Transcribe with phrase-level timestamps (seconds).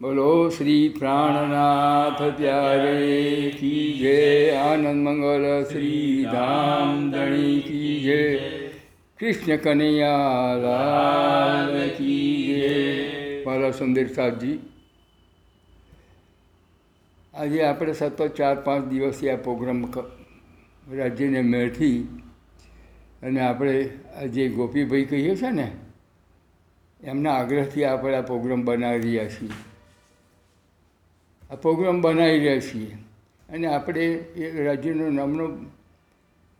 [0.00, 4.14] બોલો શ્રી પ્રાણનાથ ત્યારે કી જય?
[4.60, 8.16] આનંદ મંગલ શ્રી ધામ ધણી કી જય?
[9.20, 12.72] કૃષ્ણ કનૈયા લાલ કી જય?
[13.46, 14.56] મારા સુંદર સાહેબજી,
[17.34, 19.84] આજે આપણે સતત ચાર પાંચ દિવસથી આ પ્રોગ્રામ
[21.00, 21.98] રાજ્યને મેળથી
[23.22, 23.76] અને આપણે
[24.16, 25.68] આજે ગોપીભાઈ કહીએ છીએ ને,
[27.00, 29.54] એમના આગ્રહથી આપણે આ પ્રોગ્રામ બનાવી રહ્યા છીએ.
[31.54, 32.96] આ પ્રોગ્રામ બનાવી રહ્યા છીએ.
[33.48, 35.46] અને આપણે એ રાજ્યનો નામનો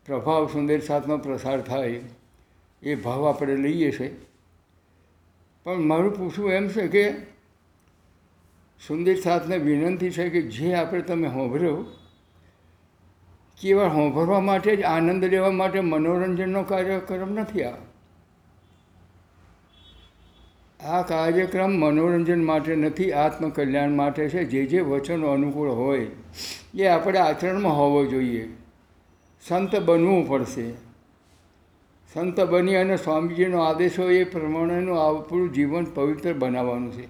[0.07, 2.01] પ્રભાવ સુંદર સાથનો પ્રસાર થાય
[2.83, 4.11] એ ભાવ આપણે લઈએ છે
[5.65, 7.13] પણ મારું પૂછવું એમ છે કે
[8.87, 11.87] સુંદર સાથને વિનંતી છે કે જે આપણે તમે હોંભરો
[13.61, 17.73] કેવળ હોંભરવા માટે જ આનંદ લેવા માટે મનોરંજનનો કાર્યક્રમ નથી આ?
[20.85, 24.45] આ કાર્યક્રમ મનોરંજન માટે નથી, આત્મકલ્યાણ માટે છે.
[24.45, 26.07] જે જે વચનો અનુકૂળ હોય
[26.75, 28.57] એ આપણે આચરણમાં હોવો જોઈએ.
[29.49, 30.71] સંત બનવું પડશે.
[32.15, 37.09] સંત બની અને સ્વામીજીનો આદેશ હોય એ પ્રમાણેનું આપણું જીવન પવિત્ર બનાવવાનું છે.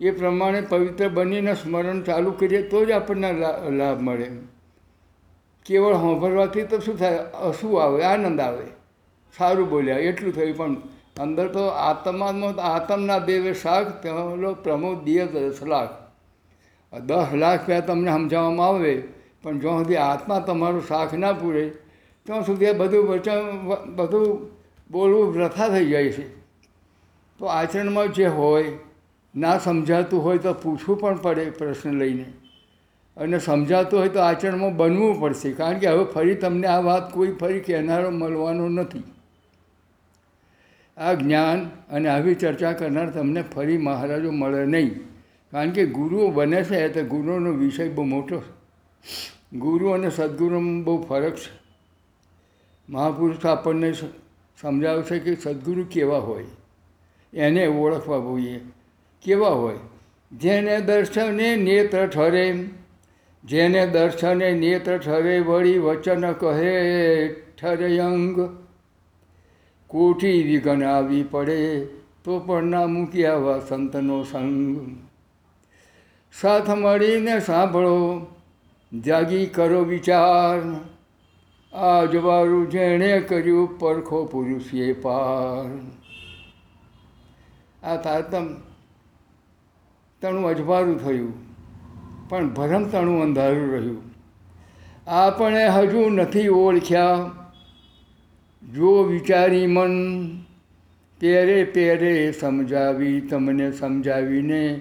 [0.00, 3.32] એ પ્રમાણે પવિત્ર બનીને સ્મરણ ચાલુ કરીએ તો જ આપણને
[3.70, 4.30] લાભ મળે.
[5.66, 7.18] કેવળ સાંભળવાથી તો શું થાય?
[7.60, 8.66] શું આવે, આનંદ આવે.
[9.38, 10.76] સારું બોલ્યા, એટલું થયું પણ
[11.20, 15.90] અંદર તો આત્મામાં આત્મના દેવે શાખ પેલો પ્રમોદ દિય દસ લાખ.
[16.92, 19.02] દસ લાખ રૂપિયા તમને સમજાવવામાં આવે,
[19.42, 21.72] પણ જ્યાં સુધી આત્મા તમારું શાખ ના પૂરે,
[22.26, 23.40] ત્યાં સુધી બધું વચન,
[23.94, 24.50] બધું
[24.90, 26.28] બોલવું વ્રથા થઈ જાય છે.
[27.38, 28.72] તો આચરણમાં જે હોય,
[29.34, 32.24] ના સમજાતું હોય તો પૂછવું પણ પડે પ્રશ્ન લઈને.
[33.16, 37.32] અને સમજાતું હોય તો આચરણમાં બનવું પડશે, કારણ કે હવે ફરી તમને આ વાત કોઈ
[37.32, 39.02] ફરી કહેનારો મળવાનો નથી.
[40.96, 45.00] આ જ્ઞાન અને આવી ચર્ચા કરનાર તમને ફરી મહારાજો મળે નહીં.
[45.50, 48.42] કારણ કે ગુરુઓ બને છે તો ગુરુઓનો વિષય બહુ મોટો
[49.52, 51.60] ગુરુ અને સદગુરુમાં બહુ ફરક છે.
[52.88, 53.92] મહાપુરુષ આપણને
[54.60, 56.44] સમજાવશે કે સદગુરુ કેવા હોય?
[57.34, 58.60] એને ઓળખવા જોઈએ.
[59.22, 59.76] કેવા હોય?
[60.32, 62.64] જેને દર્શને નેત્ર ઠરે,
[63.44, 68.65] જેને દર્શને નેત્ર ઠરે વળી વચન કહે ઠરે અંગ.
[69.90, 71.84] કોઠી વિઘન આવી પડે
[72.24, 74.96] તો પણ ના મૂકી આવા સંતનો સંગ.
[76.34, 78.26] સાથ મળીને સાંભળો,
[78.92, 80.60] જાગી કરો વિચાર.
[81.72, 82.04] આ
[82.70, 85.70] જેણે કર્યું પરખો પુરુષીએ પાર.
[87.82, 88.46] આ તારતમ
[90.22, 91.32] તણું અજવાળું થયું,
[92.28, 94.02] પણ ભરમ તણું અંધારું રહ્યું.
[95.06, 97.30] આપણે હજુ નથી ઓળખ્યા
[98.74, 99.92] જો વિચારી મન
[101.20, 104.80] પેરે પેરે સમજાવી, તમને સમજાવીને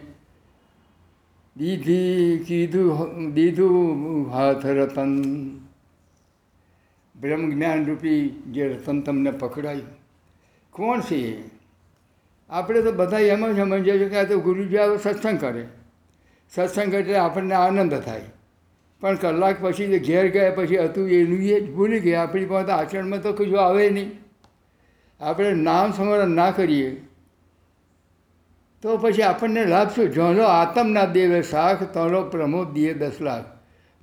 [1.57, 5.11] દીધી કીધું દીધું હાથ રતન.
[7.15, 9.93] બ્રહ્મ જ્ઞાન રૂપી જે રતન તમને પકડાયું.
[10.71, 11.43] કોણ છે
[12.49, 15.67] આપણે તો બધા એમ જ સમજીએ છીએ કે આ તો ગુરુજી આવે સત્સંગ કરે.
[16.49, 18.34] સત્સંગ એટલે આપણને આનંદ થાય.
[19.01, 22.21] પણ કલાક પછી જે ઘેર ગયા પછી હતું એનું એ જ ભૂલી ગયા.
[22.23, 24.11] આપણી પાસે આચરણમાં તો કશું આવે નહીં.
[25.19, 26.91] આપણે નામ સ્મરણ ના કરીએ.
[28.83, 33.45] તો પછી આપણને લાભ શું જોનો આત્મના દેવે શાખ તણો પ્રમોદ દે દસ લાખ.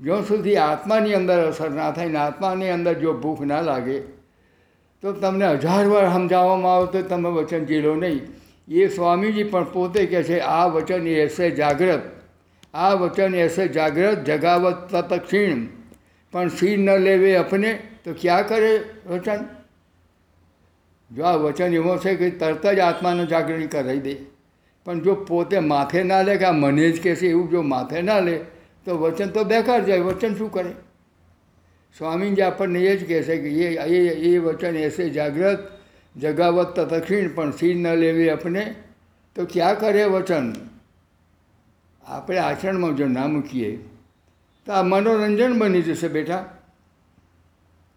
[0.01, 3.99] જ્યાં સુધી આત્માની અંદર અસર ના થાય ને આત્માની અંદર જો ભૂખ ના લાગે,
[5.03, 8.21] તો તમને હજાર વાર સમજાવવામાં આવે તો તમે વચન ઝીલો નહીં.
[8.69, 12.22] એ સ્વામીજી પણ પોતે કહે છે, આ વચન એસે જાગ્રત.
[12.75, 15.65] આ વચન એસે જાગ્રત જગાવત તત ક્ષીણ
[16.35, 17.73] પણ ક્ષીણ ન લેવે અપને
[18.05, 18.73] તો ક્યાં કરે
[19.07, 19.43] વચન
[21.11, 24.15] જો આ વચન એવો છે કે તરત જ આત્માને જાગરણ કરાવી દે
[24.87, 28.21] પણ જો પોતે માથે ના લે કે આ મને જ કહેશે એવું જો માથે ના
[28.21, 28.41] લે
[28.87, 30.73] તો વચન તો બેકાર જાય વચન શું કરે
[31.97, 35.61] સ્વામીજી આપણને એ જ કહે છે કે એ એ એ વચન એસે જાગ્રત
[36.17, 38.65] જગાવત તથા ક્ષીણ પણ સીર ન લેવી આપણે
[39.37, 40.55] તો ક્યાં કરે વચન
[42.07, 43.77] આપણે આચરણમાં જો ના મૂકીએ,
[44.67, 46.59] તો આ મનોરંજન બની જશે બેટા.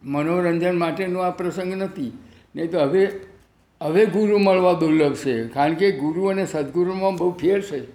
[0.03, 2.11] મનોરંજન માટેનો આ પ્રસંગ નથી.
[2.55, 3.07] નહીં તો હવે
[3.81, 5.47] હવે ગુરુ મળવા દુર્લભ છે.
[5.47, 7.91] કારણ કે ગુરુ અને સદગુરુમાં બહુ ફેર છે.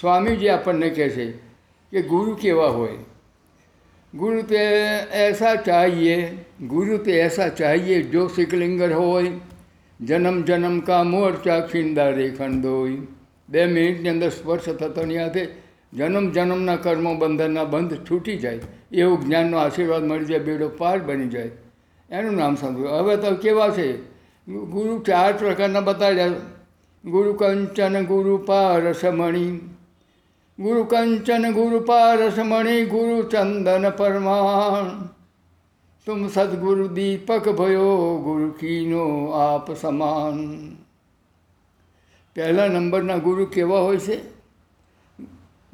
[0.00, 1.30] સ્વામીજી આપણને કહે છે
[1.92, 2.96] કે ગુરુ કેવા હોય?
[4.14, 4.56] ગુરુ તે
[5.12, 8.02] એસા ચાહીએ, ગુરુ તે એસા ચાહીએ.
[8.02, 9.32] જો સિકલિંગર હોય,
[10.00, 12.96] જન્મ જન્મ કા મોર ચાક્ષિંદા રેખંડ હોય.
[13.48, 15.63] બે મિનિટની અંદર સ્પર્શ થતો ની હાથે
[15.94, 18.60] જન્મ જન્મના કર્મો બંધનના બંધ છૂટી જાય.
[18.92, 21.50] એવું જ્ઞાનનો આશીર્વાદ મળી જાય, બેડો પાર બની જાય.
[22.10, 23.96] એનું નામ સાંભળ્યું હવે તો કેવા છે?
[24.48, 26.28] ગુરુ ચાર પ્રકારના બતાવ્યા
[27.04, 29.60] ગુરુ કંચન ગુરુ પારસમણી.
[30.58, 35.06] ગુરુ કંચન ગુરુ પારસમણી, ગુરુ ચંદન પરમાણ.
[36.06, 40.74] તુમ સદગુરુ દીપક ભયો, ગુરુ કીનો આપ સમાન.
[42.34, 44.33] પહેલા નંબરના ગુરુ કેવા હોય છે?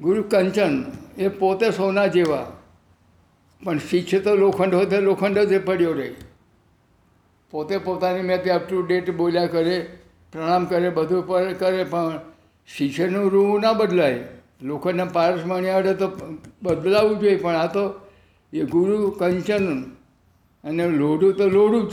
[0.00, 0.84] ગુરુ કંચન
[1.18, 2.46] એ પોતે સોના જેવા.
[3.64, 6.10] પણ શીખે તો લોખંડ હોય તો લોખંડ જ પડ્યો રહે.
[7.50, 9.86] પોતે પોતાની મેં અપ ટુ ડેટ બોલ્યા કરે,
[10.32, 12.20] પ્રણામ કરે, બધું પર કરે, પણ
[12.76, 14.18] શીશેનું રૂ ના બદલાય.
[14.62, 16.10] લોખંડના પારસમણી આવડે તો
[16.62, 17.94] બદલાવવું જોઈએ, પણ આ તો
[18.52, 19.82] એ ગુરુ કંચન
[20.64, 21.92] અને લોઢું તો લોઢું જ.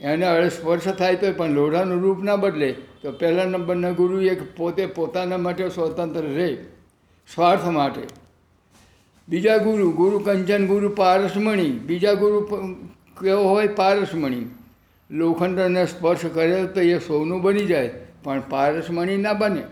[0.00, 2.72] એને હવે સ્પર્શ થાય તો પણ લોઢાનું રૂપ ના બદલે.
[2.72, 6.75] તો પહેલા નંબરના ગુરુ એક પોતે પોતાના માટે સ્વતંત્ર રહે.
[7.34, 8.02] સ્વાર્થ માટે.
[9.28, 12.40] બીજા ગુરુ ગુરુ કંચન, ગુરુ પારસમણી, બીજા ગુરુ
[13.20, 14.54] કેવો હોય પારસમણી.
[15.10, 17.90] લોખંડને સ્પર્શ કરે તો એ સોનું બની જાય,
[18.22, 19.62] પણ પારસમણી ના બને.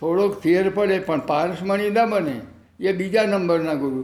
[0.00, 2.40] થોડોક ફેર પડે, પણ પારસમણી ના બને.
[2.80, 4.02] એ બીજા નંબરના ગુરુ.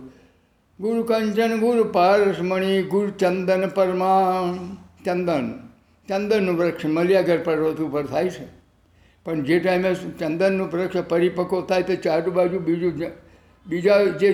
[0.81, 4.75] ગુરુ કંચન, ગુરુ પારસમણી, ગુરુ ચંદન પરમાણ
[5.05, 5.53] ચંદન.
[6.09, 8.58] ચંદનનું વૃક્ષ, મલિયાગર પર્વત ઉપર થાય છે.
[9.29, 12.95] પણ જે ટાઈમે ચંદનનું વૃક્ષ પરિપક્વ થાય તો ચારુબાજુ બીજું
[13.67, 14.29] બીજા જે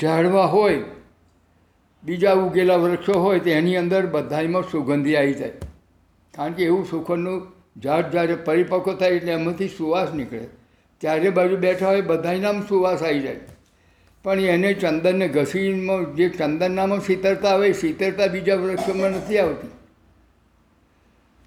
[0.00, 0.82] ઝાડવા હોય,
[2.04, 5.50] બીજા ઉગેલા વૃક્ષો હોય, તો એની અંદર બધાયમાં સુગંધી આવી જાય.
[6.34, 7.40] કારણ કે એવું સુખનનું
[7.82, 10.46] ઝાડ જ્યારે પરિપક્વ થાય એટલે એમાંથી સુવાસ નીકળે.
[11.00, 13.40] ચારે બાજુ બેઠા હોય બધાયનામ સુવાસ આવી જાય.
[14.24, 19.72] પણ એને ચંદનને ઘસીમાં જે ચંદનનામાં શીતળતા આવે શીતળતા બીજા વૃક્ષોમાં નથી આવતી.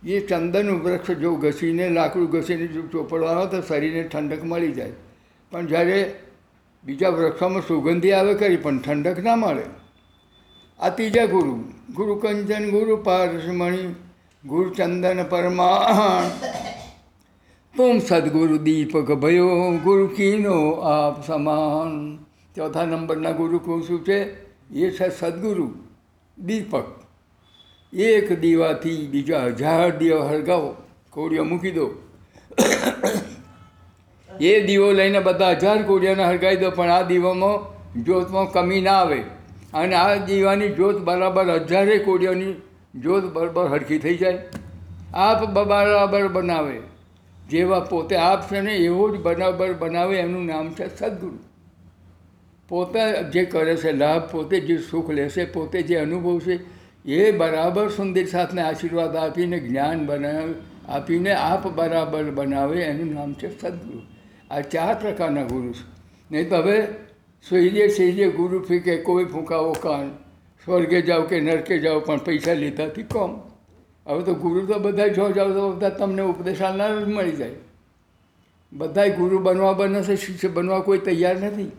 [0.06, 4.92] એ ચંદનનું વૃક્ષ જો ઘસીને, લાકડું ઘસીને જો ચોપડવાનો તો શરીરને ઠંડક મળી જાય.
[5.52, 6.16] પણ જ્યારે
[6.84, 9.64] બીજા વૃક્ષોમાં સુગંધી આવે ખરી, પણ ઠંડક ના મળે.
[10.80, 11.64] આ ત્રીજા ગુરુ
[11.96, 13.96] ગુરુ કંચન ગુરુ પારસમણી
[14.46, 16.30] ગુરુ ચંદન પરમાણ.
[17.78, 22.18] તુમ સદગુરુ દીપક ભયો, ગુરુ કીનો આપ સમાન.
[22.56, 24.20] ચોથા નંબરના ગુરુ કહું શું છે?
[24.74, 25.74] એ છે સદગુરુ,
[26.38, 27.07] દીપક.
[27.94, 30.76] એક દીવાથી બીજા હજાર દીવા હળગાવો,
[31.10, 31.90] કોળીઓ મૂકી દો.
[34.40, 39.22] એ દીવો લઈને બધા હજાર કોળીઓને હળગાવી દો, પણ આ દીવામાં જ્યોતમાં કમી ના આવે.
[39.74, 42.54] અને આ દીવાની જ્યોત બરાબર હજારે કોળીઓની
[42.96, 44.40] જ્યોત બરાબર હરખી થઈ જાય.
[45.14, 46.80] આપ બરાબર બનાવે.
[47.50, 51.40] જેવા પોતે આપ છે ને એવો જ બરાબર બનાવે, એનું નામ છે સદગુરુ.
[52.70, 56.77] પોતે જે કરે છે, લાભ પોતે જે સુખ લેશે, પોતે જે અનુભવશે
[57.08, 60.54] એ બરાબર સુંદર સાથને આશીર્વાદ આપીને જ્ઞાન બનાવે,
[60.88, 64.02] આપીને આપ બરાબર બનાવે, એનું નામ છે સદગુરુ.
[64.52, 65.98] આ ચાર પ્રકારના ગુરુ છે.
[66.32, 66.88] નહીં તો હવે
[67.50, 70.10] સહેજે સહેજે ગુરુ ફીકે કોઈ ફૂંકાવો કાન,
[70.66, 73.32] સ્વર્ગે જાઓ કે નરકે જાઓ, પણ પૈસા લીધાથી કોમ?
[74.08, 77.52] હવે તો ગુરુ તો બધા જો જાઓ તો બધા તમને ઉપદેશ આપનાર જ મળી જાય.
[78.74, 81.72] બધાય ગુરુ બનવા બનશે, શિષ્ય બનવા કોઈ તૈયાર નથી.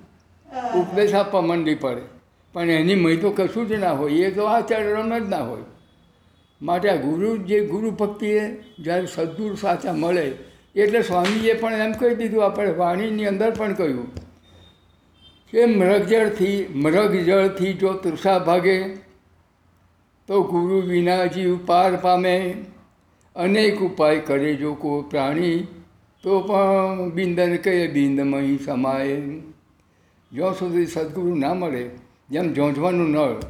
[0.79, 2.18] ઉપદેશ આપવા માંડી પડે.
[2.55, 5.63] પણ એની મય તો કશું જ ના હોય, એ તો આચરણ જ ના હોય.
[6.63, 10.33] માટે આ ગુરુ, જે ગુરુ ભક્તિએ જ્યારે સદગુરુ સાચા મળે,
[10.77, 14.09] એટલે સ્વામીજીએ પણ એમ કહી દીધું, આપણે વાણીની અંદર પણ કહ્યું
[15.53, 18.97] કે મૃગજળથી મૃગજળથી જો તૃષા ભાગે,
[20.29, 22.57] તો ગુરુ વિના જીવ પાર પામે.
[23.37, 25.67] અનેક ઉપાય કરે જો કોઈ પ્રાણી,
[26.25, 29.17] તો પણ બિંદન કહે બિંદમય સમાય.
[30.33, 31.91] જ્યાં સુધી સદગુરુ ના મળે
[32.31, 33.41] જેમ ઝોંઝવાનું નળ,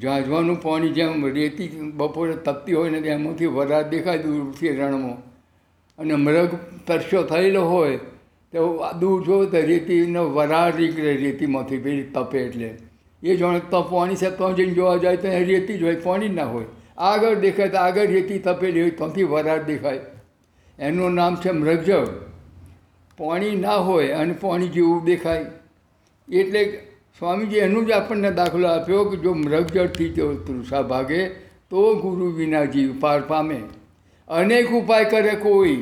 [0.00, 5.32] ઝાંઝવાનું પાણી જેમ રેતી બપોરે તપતી હોય ને એમાંથી વરાળ દેખાય દૂરથી રણમાં.
[5.98, 6.48] અને મૃગ
[6.86, 7.96] તરસ્યો થયેલો હોય,
[8.52, 12.78] તો દૂર જો તો રેતીનો વરાળ નીકળે, રેતીમાંથી પેલી તપે એટલે.
[13.22, 16.64] એ જાણે તપવાની છે, તો જઈને જોવા જાય તો રેતી જ હોય, પાણી ના હોય.
[16.98, 20.00] આગળ દેખાય તો આગળ રેતી તપેલી હોય, ત્યાંથી વરાળ દેખાય.
[20.78, 22.06] એનું નામ છે મૃગજળ.
[23.18, 25.46] પાણી ના હોય અને પાણી જેવું દેખાય.
[26.32, 26.91] એટલે
[27.22, 31.28] સ્વામીજી એનું જ આપણને દાખલો આપ્યો કે જો મૃગજળથી જો તૃષા ભાગે
[31.70, 33.62] તો ગુરુ વિના જીવ પાર પામે.
[34.28, 35.76] અનેક ઉપાય કરે કોઈ,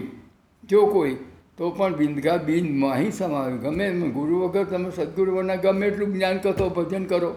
[0.64, 1.16] જો કોઈ,
[1.58, 3.56] તો પણ બિંદગા બિન માહી સમાવે.
[3.56, 7.34] ગમે એમ ગુરુ વગર તમે સદગુરુઓના ગમે એટલું જ્ઞાન કરો ભજન કરો.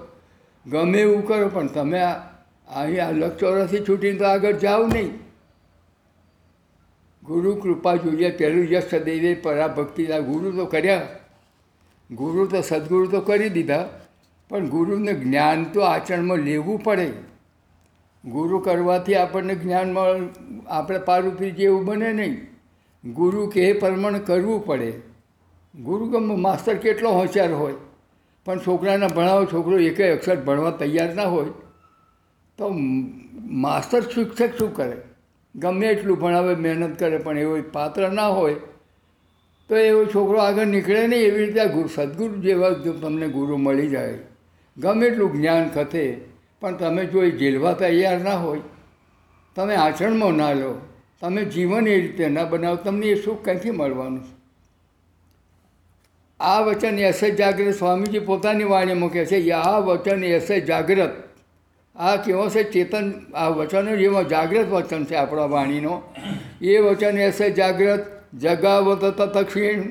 [0.65, 1.99] ગમે એવું કરો, પણ તમે
[2.67, 5.11] અહીં આ લક્ષોરથી છૂટીને તો આગળ જાઓ નહીં.
[7.23, 11.01] ગુરુ કૃપા જોઈએ પહેલું યશ સદૈવે પરાભક્તિના ગુરુ તો કર્યા.
[12.15, 13.85] ગુરુ તો સદગુરુ તો કરી દીધા,
[14.49, 17.07] પણ ગુરુને જ્ઞાન તો આચરણમાં લેવું પડે.
[18.23, 20.27] ગુરુ કરવાથી આપણને જ્ઞાનમાં
[20.69, 22.35] આપણે પારૂપી જેવું બને નહીં.
[23.03, 24.91] ગુરુ કે એ પ્રમાણે કરવું પડે.
[25.73, 27.79] ગુરુ ગમે માસ્તર કેટલો હોશિયાર હોય,
[28.45, 31.53] પણ છોકરાને ભણાવો છોકરો એકે અક્ષર ભણવા તૈયાર ના હોય,
[32.57, 32.69] તો
[33.63, 34.97] માસ્તર શિક્ષક શું કરે?
[35.55, 38.55] ગમે એટલું ભણાવે, મહેનત કરે, પણ એવો પાત્ર ના હોય
[39.69, 42.69] તો એવો છોકરો આગળ નીકળે નહીં એવી રીતે આ ગુરુ સદગુરુ જેવા
[43.01, 44.17] તમને ગુરુ મળી જાય.
[44.77, 46.21] ગમે એટલું જ્ઞાન ખતે
[46.61, 48.61] પણ તમે જો એ ઝીલવા તૈયાર ના હોય,
[49.55, 50.71] તમે આચરણમાં ના લો,
[51.21, 54.23] તમે જીવન એ રીતે ના બનાવો, તમને એ સુખ ક્યાંથી મળવાનું?
[56.39, 61.13] આ વચન એસે જાગ્રત સ્વામીજી પોતાની વાણીમાં કહે છે આ વચન એસે જાગ્રત.
[61.95, 62.63] આ કેવો છે?
[62.63, 66.01] ચેતન, આ વચનો જેમાં જાગ્રત વચન છે આપણા વાણીનો.
[66.61, 69.83] એ વચન એસે જાગ્રત જગાવત તક્ષીણ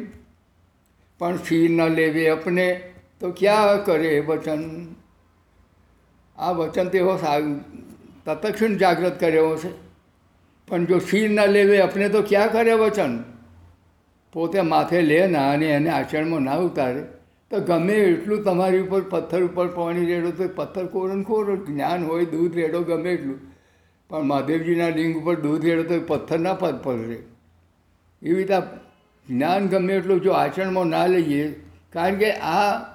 [1.18, 2.82] પણ ફી ન લેવે અપને,
[3.20, 4.62] તો ક્યાં કરે વચન?
[6.38, 7.16] આ વચન તેઓ
[8.24, 9.70] તત્ક્ષણ જાગૃત કર્યો છે
[10.68, 13.22] પણ જો ક્ષીર ન લેવે અપને, તો ક્યાં કરે વચન?
[14.32, 17.02] પોતે માથે લે ના અને એને આચરણમાં ના ઉતારે.
[17.50, 22.24] તો ગમે એટલું તમારી ઉપર પથ્થર ઉપર પાણી રેડો, તો પથ્થર કોરણ કોરો, જ્ઞાન હોય,
[22.24, 23.38] દૂધ રેડો ગમે એટલું.
[24.08, 27.31] પણ મહાદેવજીના લિંગ ઉપર દૂધ રેડો, તો પથ્થર ના પદ પડે
[28.22, 28.54] એવી રીતે
[29.28, 31.52] જ્ઞાન ગમે એટલું જો આચરણમાં ના લઈએ,
[31.92, 32.92] કારણ કે આ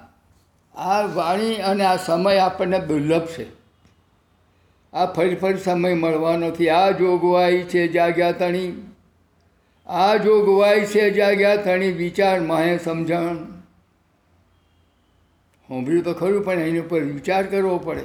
[0.74, 3.46] આ વાણી અને આ સમય આપણને દુર્લભ છે.
[4.92, 6.68] આ ફરી ફરી સમય મળવાનો નથી.
[6.68, 8.72] આ જોગવાઈ છે જાગ્યા તણી.
[9.86, 11.92] આ જોગવાઈ છે જાગ્યા તણી.
[11.92, 13.34] વિચાર માહે સમજણ.
[15.68, 18.02] સાંભળ્યું તો ખરું, પણ એની ઉપર વિચાર કરવો પડે.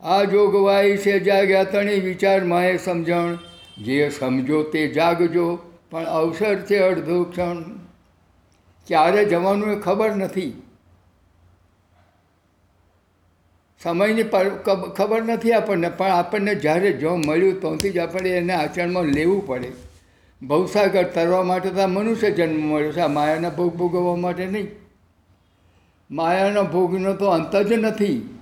[0.00, 2.00] આ જોગવાઈ છે જાગ્યા તણી.
[2.00, 3.38] વિચાર માહે સમજણ.
[3.78, 5.58] જે સમજો તે જાગજો.
[5.96, 7.62] પણ અવસર છે અડધો ક્ષણ
[8.86, 10.62] ક્યારે જવાનું એ ખબર નથી.
[13.82, 14.22] સમયની
[14.96, 19.72] ખબર નથી આપણને, પણ આપણને જ્યારે જો મળ્યું ત્યાંથી જ આપણે એને આચરણમાં લેવું પડે.
[20.42, 24.68] ભવસાગર તરવા માટે તો મનુષ્ય જન્મ મળ્યો છે, આ માયાના ભોગ ભોગવવા માટે નહીં.
[26.10, 28.35] માયાના ભોગનો તો અંત જ નથી.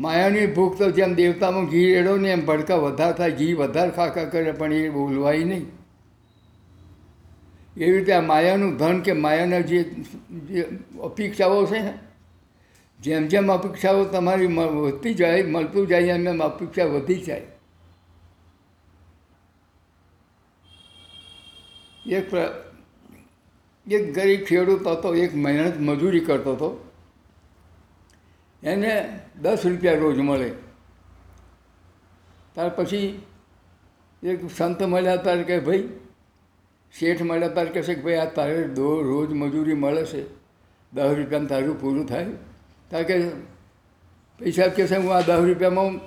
[0.00, 4.30] માયાની ભૂખ તો જેમ દેવતામાં ઘી રેડો ને એમ ભડકા વધારે થાય, ઘી વધારે ખાખા
[4.32, 5.66] કરે, પણ એ બોલવાય નહીં.
[7.76, 9.80] એવી રીતે આ માયાનું ધન કે માયાના જે
[11.08, 11.94] અપેક્ષાઓ છે ને,
[13.00, 17.46] જેમ જેમ અપેક્ષાઓ તમારી વધતી જાય, મળતું જાય, એમ એમ અપેક્ષા વધી જાય.
[22.18, 22.28] એક
[23.86, 26.70] એક ગરીબ ખેડૂત હતો, એક મહેનત મજૂરી કરતો હતો.
[28.62, 30.50] એને દસ રૂપિયા રોજ મળે.
[32.54, 33.22] ત્યાર પછી
[34.22, 35.88] એક સંત મળ્યા તાર કે ભાઈ,
[36.92, 40.22] શેઠ મળ્યા તાર કહેશે કે ભાઈ, આ તારે દો રોજ મજૂરી મળે છે.
[40.92, 42.26] દસ રૂપિયામાં તારું પૂરું થાય.
[42.90, 43.28] તાર કે
[44.38, 46.00] પૈસા કહેશે, હું આ દસ રૂપિયામાં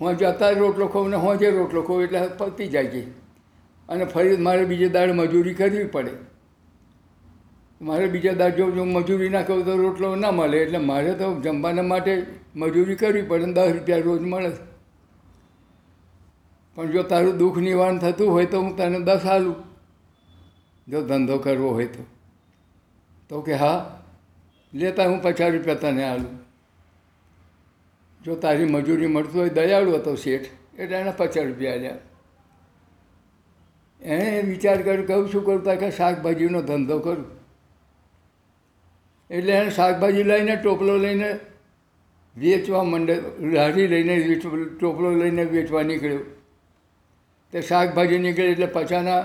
[0.00, 3.02] હું અત્યારે રોટલો ખાઉં ને હું જે રોટલો ખાઉં એટલે પતી જાય છે.
[3.88, 6.10] અને ફરી મારે બીજે દાડે મજૂરી કરવી પડે.
[7.86, 11.90] મારે બીજા દાડ જો મજૂરી ના કરું તો રોટલો ના મળે, એટલે મારે તો જમવાના
[11.92, 12.12] માટે
[12.62, 14.52] મજૂરી કરવી પડે દસ રૂપિયા રોજ મળે.
[16.76, 19.58] પણ જો તારું દુઃખ નિવારણ થતું હોય તો હું તને દસ હાલું
[20.86, 22.02] જો ધંધો કરવો હોય તો.
[23.30, 23.76] તો કે હા,
[24.72, 26.34] લેતા હું પચાસ રૂપિયા તને હાલું
[28.20, 30.48] જો તારી મજૂરી મળતું હોય દયાળુ હતો શેઠ,
[30.78, 32.02] એટલે એને પચાસ રૂપિયા આલ્યા.
[34.02, 37.24] એણે વિચાર કર્યો, કહું શું કરું કે શાકભાજીનો ધંધો કરું?
[39.30, 41.38] એટલે એને શાકભાજી લઈને, ટોપલો લઈને
[42.36, 43.14] વેચવા માંડે
[43.52, 44.34] લારી લઈને
[44.80, 46.20] ટોપલો લઈને વેચવા નીકળ્યો.
[47.52, 49.22] તે શાકભાજી નીકળે એટલે પચાના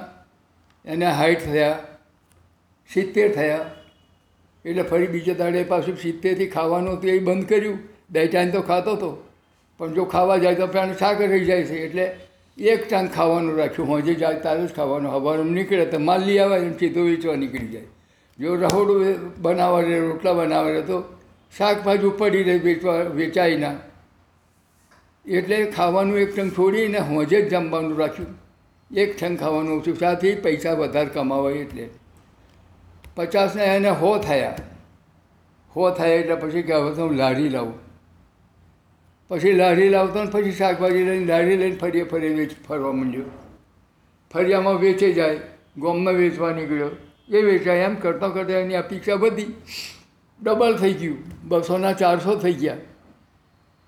[0.86, 1.78] એને હાઈટ થયા,
[2.94, 3.66] સિત્તેર થયા.
[4.66, 7.80] એટલે ફરી બીજા દાડે પાછું સિત્તેરથી ખાવાનું હતું, એ બંધ કર્યું.
[8.12, 9.12] બે ટાઈમ તો ખાતો હતો.
[9.78, 11.78] પણ જો ખાવા જાય તો પ્રાણ શાક રહી જાય છે.
[11.86, 12.06] એટલે
[12.58, 13.90] એક ટાઈમ ખાવાનું રાખ્યું.
[13.90, 15.12] હોજે જાય તારે જ ખાવાનું.
[15.12, 17.84] હવાનું નીકળે તો માલ લઈ આવે એમ સીધો વેચવા નીકળી જાય.
[18.40, 21.04] જો રહોડું બનાવવા રહે રોટલા બનાવવા રહે તો
[21.58, 23.76] શાકભાજી પડી રહે વેચવા વેચાય ના
[25.26, 28.36] એટલે ખાવાનું એક ઠંગ છોડીને હોજે જ જમવાનું રાખ્યું.
[28.96, 31.90] એક ઠંગ ખાવાનું ઓછું, સાથે પૈસા વધારે કમાવાય એટલે.
[33.16, 34.56] પચાસના એને હો થયા.
[35.76, 37.74] હો થયા એટલે પછી કે હવે તો હું લારી લાવું.
[39.28, 43.24] પછી લારી લાવતો ને પછી શાકભાજી લઈને લારી લઈને ફરીએ ફરી વેચ ફરવા માંડ્યો.
[44.32, 45.40] ફરિયામાં વેચે જાય.
[45.78, 46.90] ગોમમાં વેચવા નીકળ્યો.
[47.30, 47.78] એ વેચાય.
[47.78, 49.54] એમ કરતાં કરતાં એની અપેક્ષા વધી.
[50.42, 51.18] ડબલ થઈ ગયું.
[51.44, 52.76] બસોના ચારસો થઈ ગયા.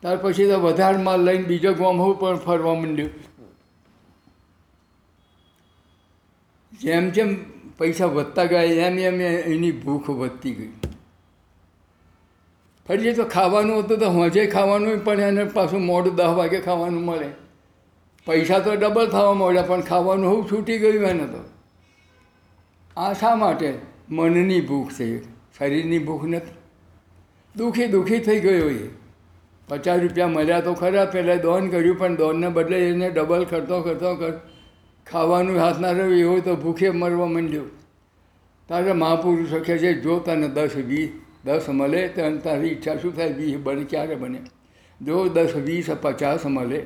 [0.03, 3.11] ત્યાર પછી તો વધારે માલ લઈને બીજો ગોમહું પણ ફરવા માંડ્યું.
[6.81, 7.35] જેમ જેમ
[7.77, 10.73] પૈસા વધતા ગયા, એમ એમ એની ભૂખ વધતી ગઈ.
[12.87, 17.29] ફરીએ તો ખાવાનું હતું તો હોજે ખાવાનું પણ એને પાછું મોડું દસ વાગે ખાવાનું મળે.
[18.25, 21.41] પૈસા તો ડબલ થવા મળ્યા, પણ ખાવાનું હું છૂટી ગયું એને તો.
[22.97, 23.73] આ શા માટે?
[24.09, 25.23] મનની ભૂખ છે.
[25.57, 26.51] શરીરની ભૂખ નથી.
[27.55, 28.89] દુઃખી દુઃખી થઈ ગયો એ.
[29.67, 31.05] પચાસ રૂપિયા મળ્યા તો ખરા.
[31.05, 34.33] પહેલાં દોન કર્યું, પણ દોનને બદલે એને ડબલ કરતો કરતો કર.
[35.11, 37.63] ખાવાનું હાથ ના રહ્યું એવું તો ભૂખે મરવા માંડ્યો.
[38.67, 41.09] તારે મહાપુરુષો કહે છે, જો તને દસ વીસ
[41.45, 43.29] દસ મળે તો તારી ઈચ્છા શું થાય?
[43.29, 44.41] વીસ બને ક્યારે બને?
[45.01, 46.85] જો દસ વીસ પચાસ મળે.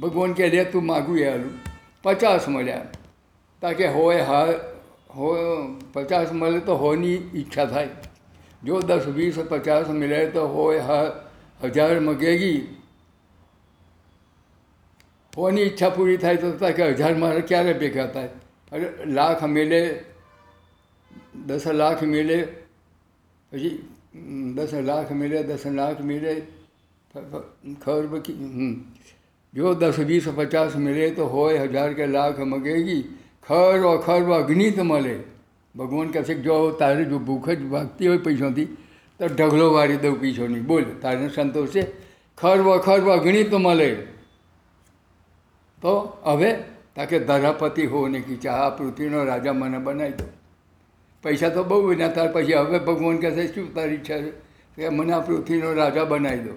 [0.00, 1.50] ભગવાન કહે, લે, તું માગું એ હાલું
[2.02, 2.86] પચાસ મળ્યા.
[3.60, 4.46] તાકે હોય, હા
[5.16, 5.36] હોય
[5.92, 7.88] પચાસ મળે તો હોની ઈચ્છા થાય.
[8.64, 11.12] જો દસ, વીસ, પચાસ મળે તો હોય, હા,
[11.64, 12.76] હજાર મગેગી.
[15.36, 18.28] હોની ઈચ્છા પૂરી થાય તો કે હજાર મારે ક્યારે ભેગા થાય?
[18.72, 20.04] અરે, લાખ મિલે
[21.46, 22.42] દસ લાખ મિલે
[23.50, 23.88] પછી
[24.54, 26.42] દસ લાખ મિલે દસ લાખ મિલે
[27.84, 28.12] ખબર
[29.54, 33.02] જો દસ, વીસ, પચાસ મિલે તો હોય, હજાર કે લાખ મગેગી.
[33.48, 35.18] ખર અખર અગ્નિ મળે.
[35.78, 38.64] ભગવાન કહે જો તારે જો ભૂખ જ ભાગતી હોય પૈસાથી,
[39.18, 40.60] તો ઢગલો વાળી દઉં પૈસોની.
[40.60, 41.86] બોલ, તારે સંતોષ છે?
[42.36, 43.96] ખર વખર અગ્નિ મળે.
[45.82, 46.56] તો હવે
[46.96, 50.24] તાકે ધરાપતિ હો ને કે આ પૃથ્વીનો રાજા મને બનાવી દો.
[51.22, 54.30] પૈસા તો બહુ વિના ત્યાર પછી હવે ભગવાન કહે શું તારી ઈચ્છા છે?
[54.76, 56.52] કે મને આ પૃથ્વીનો રાજા બનાવી દો.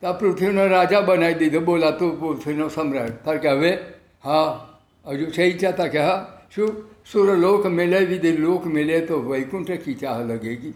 [0.00, 1.60] તો આ પૃથ્વીનો રાજા બનાવી દીધો.
[1.60, 3.24] બોલા તું પૃથ્વીનો સમ્રાટ.
[3.24, 3.78] તાર કે હવે,
[4.24, 4.68] હા
[5.04, 6.18] હજુ છે ઈચ્છા હતા કે હા
[6.50, 10.74] શું સુર લોક મેલે વિદે લોક મેલે તો વૈકુંઠ કી ચાહ લગેગી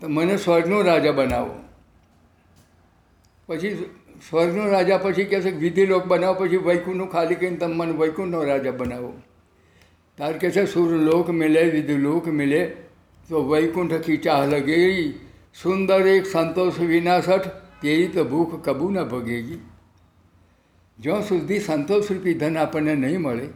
[0.00, 1.56] તો મને સ્વર્ગનો રાજા બનાવો
[3.48, 3.74] પછી
[4.20, 7.98] સ્વર્ગનો રાજા પછી કહે છે કે વિધિ લોક બનાવો પછી વૈકુંઠનું ખાલી કરીને તમે મને
[7.98, 9.12] વૈકુંઠનો રાજા બનાવો
[10.18, 12.62] તાર કે છે સુર લોક મિલે વિધ લોક મિલે
[13.28, 15.10] તો વૈકુંઠ કી ચાહ લગેગી
[15.56, 19.60] સુંદર એક સંતોષ વિનાશઠ તેરી તો ભૂખ કબૂ ન ભગેગી
[20.98, 23.48] જ્યાં સુધી સંતોષરૂપી ધન આપણને નહીં મળે,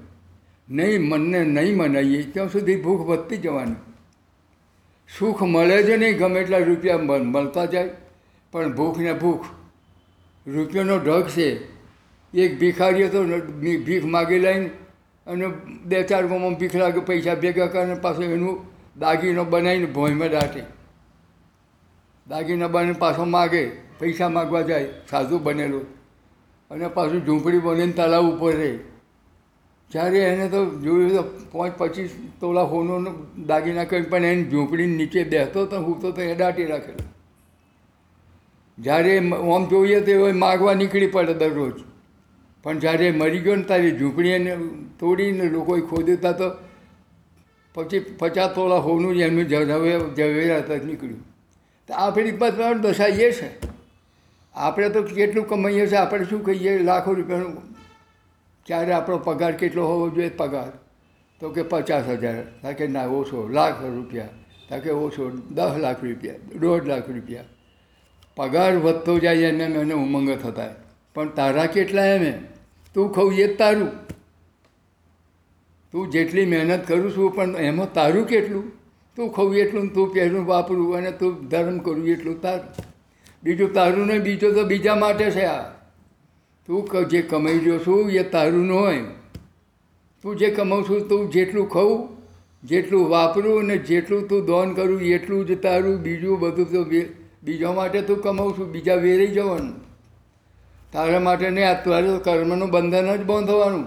[0.68, 3.74] નહીં મનને નહીં મનાઈએ, ત્યાં સુધી ભૂખ વધતી જવાની.
[5.18, 7.90] સુખ મળે જ નહીં, ગમે એટલા રૂપિયા મળતા જાય,
[8.52, 9.46] પણ ભૂખ ને ભૂખ,
[10.46, 11.48] રૂપિયાનો ઢગ છે.
[12.34, 13.24] એક ભિખારી તો
[13.60, 14.70] ભીખ માગી લઈને
[15.26, 15.46] અને
[15.84, 18.56] બે, ચાર ગામમાં ભીખ લાગે, પૈસા ભેગા કરીને પાછો એનું
[18.98, 20.62] દાગીનો બનાવીને ભોંયમાં દાટે.
[22.28, 23.62] દાગીના બનાવીને પાછો માગે,
[23.98, 25.80] પૈસા માગવા જાય, સાધુ બનેલો.
[26.70, 28.70] અને પાછું ઝૂંપડી બનીને તળાવ ઉપર રહે
[29.90, 32.96] જ્યારે એને તો જોયું તો પાંચ પચીસ તોલા હોનો
[33.46, 37.04] દાગીના કરી પણ એને ઝૂંપડી નીચે બેસતો તો હું તો એ દાટી રાખેલો
[38.78, 41.84] જ્યારે આમ જોઈએ તો એ માગવા નીકળી પડે દરરોજ
[42.64, 44.58] પણ જ્યારે મરી ગયો ને ત્યારે ઝૂંપડી એને
[44.98, 46.50] તોડીને લોકોએ ખોદતા તો
[47.74, 51.24] પછી પચાસ તોલા હોનું જ એમનું જવે નીકળ્યું
[51.88, 53.48] તો આપણી પણ દશા એ છે
[54.56, 56.78] આપણે તો કેટલું કમાઈએ છીએ, આપણે શું કહીએ?
[56.78, 57.62] લાખો રૂપિયાનું
[58.66, 60.28] ત્યારે આપણો પગાર કેટલો હોવો જોઈએ?
[60.28, 60.72] પગાર.
[61.40, 62.44] તો કે પચાસ હજાર.
[62.62, 63.48] તા કે ના, ઓછો.
[63.48, 64.28] લાખ રૂપિયા.
[64.68, 65.30] તા કે ઓછો.
[65.30, 66.34] દસ લાખ રૂપિયા.
[66.60, 67.44] દોઢ લાખ રૂપિયા.
[68.36, 70.68] પગાર વધતો જાય એને એને ઉમંગ થતા
[71.14, 72.42] પણ તારા કેટલા એમ
[72.94, 73.88] તું ખવું એ તારું.
[75.92, 78.72] તું જેટલી મહેનત કરું છું, પણ એમાં તારું કેટલું?
[79.16, 82.95] તું ખવું એટલું તું પહેરું વાપરું અને તું ધર્મ કરું એટલું તારું.
[83.46, 85.62] બીજું તારું નહીં, બીજું તો બીજા માટે છે આ.
[86.66, 89.00] તું જે કમાઈ રહ્યો છું એ તારું ન હોય.
[90.22, 92.08] તું જે કમાઉં છું તું જેટલું ખાઉં,
[92.64, 96.02] જેટલું વાપરું અને જેટલું તું દોન કરું, એટલું જ તારું.
[96.02, 96.84] બીજું બધું તો
[97.42, 99.74] બીજા માટે તું કમાઉં છું બીજા વેરી જવાનું.
[100.92, 103.84] તારા માટે નહીં, આ તારે તો કર્મનું બંધન જ બાંધવાનું.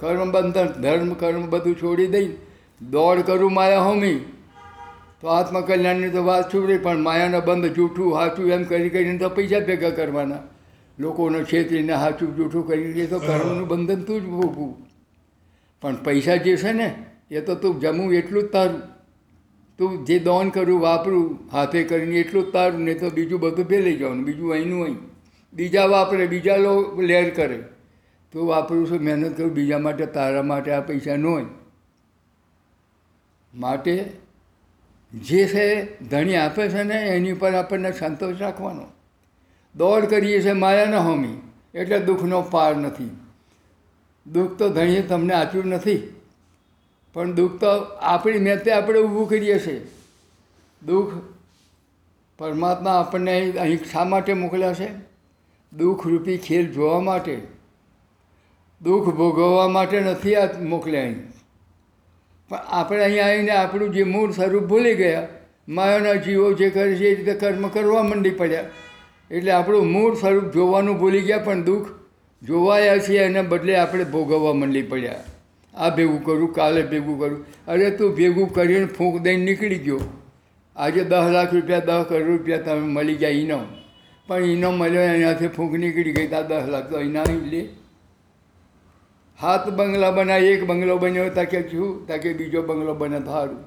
[0.00, 2.28] કર્મ બંધન, ધર્મ, કર્મ બધું છોડી દઈ.
[2.90, 4.20] દોડ કરું માયા હોમી.
[5.20, 9.60] તો આત્મકલ્યાણની તો વાત છૂટી, પણ માયાના બંધ જૂઠું સાચું એમ કરી કરીને તો પૈસા
[9.60, 10.38] ભેગા કરવાના.
[10.98, 14.86] લોકોને છેતરીને સાચું જૂઠું કરીને તો કર્મનું બંધન તું જ ભોગવું.
[15.80, 18.82] પણ પૈસા જે છે ને, એ તો તું જમું એટલું જ તારું.
[19.78, 23.96] તું જે દોન કરું, વાપરું, હાથે કરીને એટલું જ તારું નહીં તો બીજું બધું ભેલી
[23.96, 24.98] જવાનું, બીજું અહીંનું અહીં.
[25.52, 27.62] બીજા વાપરે, બીજા લો, લેર કરે.
[28.32, 31.44] તું વાપરું છું, મહેનત કરું, બીજા માટે, તારા માટે આ પૈસા ન હોય.
[33.54, 34.04] માટે
[35.14, 38.86] જે છે ધણી આપે છે ને, એની ઉપર આપણને સંતોષ રાખવાનો.
[39.76, 41.36] દોડ કરીએ છીએ માયાના હોમી,
[41.74, 43.10] એટલે દુઃખનો પાર નથી.
[44.26, 46.12] દુઃખ તો ધણીએ તમને આપ્યું નથી.
[47.12, 47.66] પણ દુઃખ તો
[48.00, 49.86] આપણી મેતે આપણે ઊભું કરીએ છીએ
[50.86, 51.14] દુઃખ
[52.38, 54.88] પરમાત્મા આપણને અહીં શા માટે મોકલ્યા છે?
[55.72, 57.42] દુઃખરૂપી ખેલ જોવા માટે.
[58.82, 61.39] દુઃખ ભોગવવા માટે નથી આ મોકલ્યા અહીં.
[62.50, 65.26] પણ આપણે અહીંયા આવીને આપણું જે મૂળ સ્વરૂપ ભૂલી ગયા,
[65.68, 68.70] માયાના જીવો જે કરે છે એ રીતે કર્મ કરવા માંડી પડ્યા.
[69.30, 71.90] એટલે આપણું મૂળ સ્વરૂપ જોવાનું ભૂલી ગયા, પણ દુઃખ
[72.42, 75.24] જોવાયા છીએ એના બદલે આપણે ભોગવવા માંડી પડ્યા.
[75.74, 77.44] આ ભેગું કરું, કાલે ભેગું કરું.
[77.68, 80.00] અરે તું ભેગું કરીને ફૂંક દઈને નીકળી ગયો.
[80.76, 83.66] આજે દસ લાખ રૂપિયા, દસ કરોડ રૂપિયા તમે મળી જાય ઇનામ
[84.28, 87.62] પણ ઇનામ મળ્યો, એનાથી ફૂંક નીકળી ગઈ ત્યાં દસ લાખ તો ઇનામ લે.
[89.40, 92.06] હાથ બંગલા બનાવી એક બંગલો બન્યો તાકે શું?
[92.06, 93.60] તાકે બીજો બંગલો બને સારું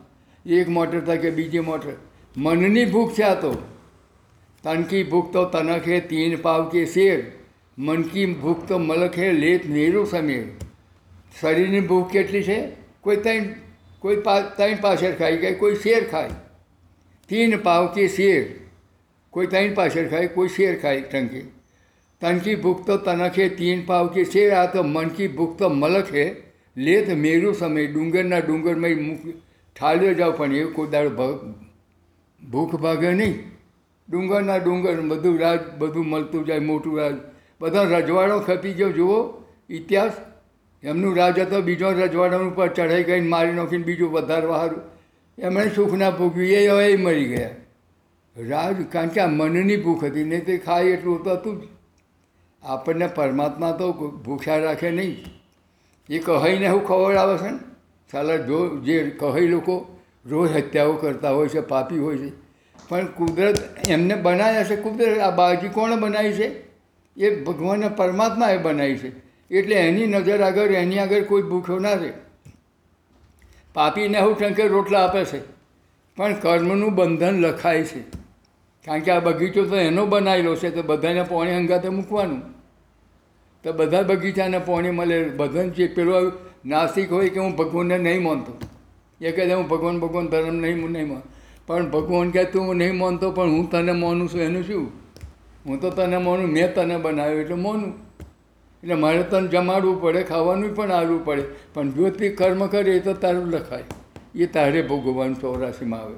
[0.46, 1.94] એક મોટર તાકે બીજી મોટર.
[2.38, 3.54] મનની ભૂખ છે આ તો.
[4.64, 7.20] તનકી ભૂખ તો તનક હે, તીન પાવ કે શેર.
[7.78, 10.46] મનકી ભૂખ તો મલક હે, લેત નેરું સમીર.
[11.42, 12.60] શરીરની ભૂખ કેટલી છે?
[13.02, 13.44] કોઈ ત્રણ
[14.00, 14.16] કોઈ
[14.58, 16.30] ત્રણ પાછળ ખાઈ ગઈ, કોઈ શેર ખાય
[17.30, 18.44] તીન પાવ કે શેર.
[19.30, 21.46] કોઈ ત્રણ પાછળ ખાય કોઈ શેર ખાય ટંકી
[22.24, 25.56] તન કી ભૂખ તો તનક હે તીન પાવ કે છે, આ તો મન કી ભૂખ
[25.62, 26.28] તો મલક હે
[26.78, 29.26] લેત મેરું સમય ડુંગરના ડુંગરમાં મૂક
[29.76, 31.28] ઠાલ્યો જાઓ પણ એ કોઈ દાડો
[32.42, 33.34] ભૂખ ભાગે નહીં.
[34.10, 37.16] ડુંગરના ડુંગર બધું રાજ, બધું મળતું જાય, મોટું રાજ.
[37.62, 39.20] બધા રજવાડો ખપી ગયો, જુઓ,
[39.70, 40.16] ઇતિહાસ.
[40.84, 44.82] એમનું રાજ હતો, બીજો રજવાડાનું ઉપર ચઢાઈ ગઈને મારી નાખીને બીજું વધારવા સારું
[45.38, 46.12] એમણે સુખ ના
[46.58, 47.54] એ હવે મરી ગયા.
[48.36, 51.64] રાજ, કારણ કે આ મનની ભૂખ હતી, નહીં તે ખાય એટલું તો હતું જ.
[52.63, 53.91] આપણને પરમાત્મા તો
[54.26, 55.26] ભૂખ્યા રાખે નહીં.
[56.10, 57.60] એ કહાઈને ખબર ખવડાવે છે ને?
[58.12, 62.32] સાલા જો જે કહી લોકો રોજ હત્યાઓ કરતા હોય છે, પાપી હોય છે.
[62.89, 66.63] પણ કુદરત એમને બનાવ્યા છે, કુદરત આ બાજી કોણે બનાવી છે?
[67.17, 69.12] એ ભગવાનને પરમાત્માએ બનાવી છે.
[69.56, 72.13] એટલે એની નજર આગળ, એની આગળ કોઈ ભૂખ્યો ના રહે.
[73.73, 75.39] પાપીને હું ટંકે રોટલા આપે છે.
[76.15, 78.02] પણ કર્મનું બંધન લખાય છે.
[78.86, 82.53] કારણ કે આ બગીચો તો એનો બનાવેલો છે તો બધાને પોણી અંગાતે મૂકવાનું.
[83.63, 86.32] તો બધા બગીચાને પોણી મળે, બધાને છે પેલો
[86.65, 88.54] નાસ્તિક હોય કે હું ભગવાનને નહીં માનતો.
[89.21, 91.21] એ કહે હું ભગવાન ભગવાન, ધર્મ નહીં, હું નહીં માન.
[91.67, 94.41] પણ ભગવાન કહે, તું હું નહીં માનતો, પણ હું તને માનું છું.
[94.41, 94.91] એનું શું?
[95.65, 97.89] હું તો તને માનું, મેં તને બનાવ્યું એટલે માનું.
[98.84, 101.43] એટલે મારે તને જમાડવું પડે, ખાવાનું પણ આવવું પડે.
[101.73, 103.84] પણ જો તે કર્મ કરે તો તારું લખાય.
[104.36, 106.15] એ તારે ભગવાન ચોરાસીમાં આવે.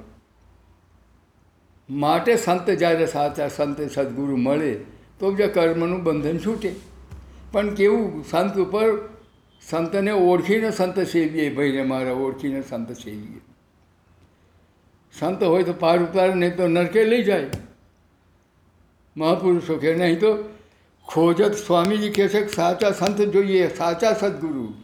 [1.90, 4.74] માટે સંત જ્યારે સાચા સંત, સદગુરુ મળે,
[5.18, 6.95] તો જ કર્મનું બંધન છૂટે.
[7.52, 9.08] પણ કેવું, સંત ઉપર
[9.70, 13.40] સંતને ઓળખીને સંત સેવીએ, ભાઈને મારા ઓળખીને સંત સેવીએ.
[15.18, 17.50] સંત હોય તો પાર ઉતારે, નહીં તો નરકે લઈ જાય.
[19.16, 20.38] મહાપુરુષો કે નહીં તો
[21.06, 24.74] ખોજત સ્વામીજી કહે છે કે સાચા સંત જોઈએ, સાચા સદગુરુ.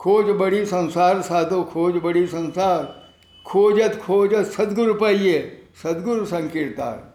[0.00, 3.10] ખોજ બળી સંસાર, સાધો ખોજ બળી સંસાર.
[3.44, 7.14] ખોજત ખોજત સદગુરુ પાઈએ, સદગુરુ સંકીર્તાર.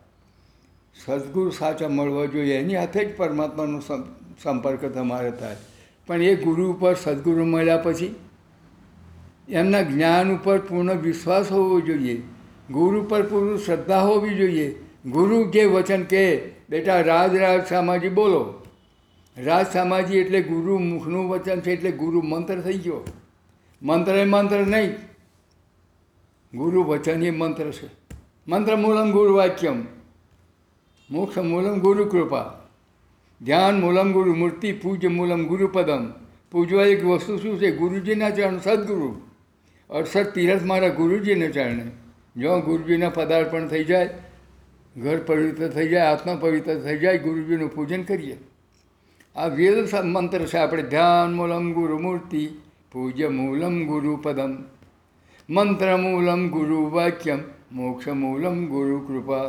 [1.05, 5.55] સદગુરુ સાચા મળવા જોઈએ, એની હાથે જ પરમાત્માનું સં- સંપર્ક તમારે થાય.
[6.07, 8.15] પણ એ ગુરુ ઉપર સદગુરુ મળ્યા પછી
[9.49, 12.23] એમના જ્ઞાન ઉપર પૂર્ણ વિશ્વાસ હોવો જોઈએ.
[12.71, 14.75] ગુરુ પર પૂરું શ્રદ્ધા હોવી જોઈએ.
[15.05, 18.53] ગુરુ જે વચન કહે બેટા રાજ રાજ સામાજી બોલો.
[19.37, 23.07] રાજ સામાજી એટલે ગુરુ મુખનું વચન છે એટલે ગુરુ મંત્ર થઈ ગયો.
[23.81, 24.93] મંત્ર એ મંત્ર નહીં.
[26.57, 27.89] ગુરુ વચન એ મંત્ર છે.
[28.47, 29.85] મંત્ર મૂલમ ગુરુ વાક્યમ.
[31.11, 32.58] મોક્ષ મૂલમ ગુરુ કૃપા.
[33.43, 36.11] ધ્યાન મૂલમ ગુરુ, મૂર્તિ પૂજ્ય મૂલમ ગુરુપદમ.
[36.51, 37.71] પૂજવા એક વસ્તુ શું છે?
[37.71, 39.21] ગુરુજીના ચરણ સદગુરુ.
[39.89, 41.91] અડસઠ તીરથ મારા ગુરુજીને ચરણે.
[42.37, 44.09] જો ગુરુજીના પદાર્પણ થઈ જાય,
[44.97, 48.37] ઘર પવિત્ર થઈ જાય, આત્મા પવિત્ર થઈ જાય, ગુરુજીનું પૂજન કરીએ.
[49.35, 50.83] આ વેદ મંત્ર છે આપણે.
[50.83, 52.49] ધ્યાન મૂલમ ગુરુ, મૂર્તિ
[52.91, 54.57] પૂજ્ય મૂલમ ગુરુ પદમ
[55.49, 57.39] મંત્ર મૂલમ ગુરુ, વાક્યમ
[57.71, 59.47] મોક્ષ મૂલમ ગુરુ કૃપા.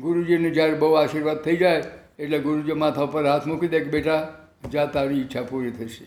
[0.00, 1.82] ગુરુજીને જ્યારે બહુ આશીર્વાદ થઈ જાય
[2.18, 4.38] એટલે ગુરુજી માથા પર હાથ મૂકી દે કે બેટા,
[4.72, 6.06] જા તારી ઈચ્છા પૂરી થશે.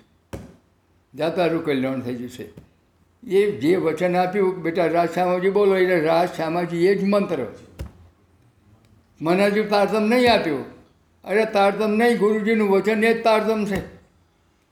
[1.15, 2.49] જા તારું કલ્યાણ થઈ જશે.
[3.27, 7.45] એ જે વચન આપ્યું બેટા રાજ શ્યામાજી બોલો, એટલે રાજ શ્યામાજી એ જ મંત્ર.
[9.21, 10.57] મને હજુ તારતમ નહીં આપ્યો.
[11.23, 13.81] અરે તારતમ નહીં, ગુરુજીનું વચન એ જ તારતમ છે.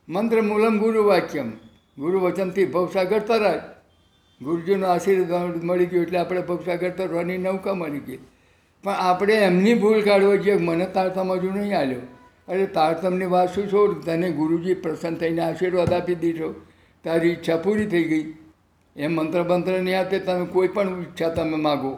[0.10, 1.52] મંત્ર મૂલમ ગુરુ વાક્યમ.
[1.98, 3.62] ગુરુ વચનથી ભવસાગર તરાય.
[4.42, 8.20] ગુરુજીનો આશીર્વાદ મળી ગયો એટલે આપણે ભવસાગર તરવાની નૌકા મળી ગઈ.
[8.86, 12.00] પણ આપણે એમની ભૂલ કાઢવો જોઈએ મને તારતમ હજુ નહીં આવ્યો
[12.48, 14.06] અરે તારતમની વાત શું છોડ?
[14.06, 16.54] તને ગુરુજી પ્રસન્ન થઈને આશીર્વાદ આપી દીધો.
[17.04, 18.34] તારી ઈચ્છા પૂરી થઈ ગઈ.
[18.96, 21.92] એમ મંત્ર બંત્ર નહીં આપે તમે કોઈ પણ ઈચ્છા તમે માગો.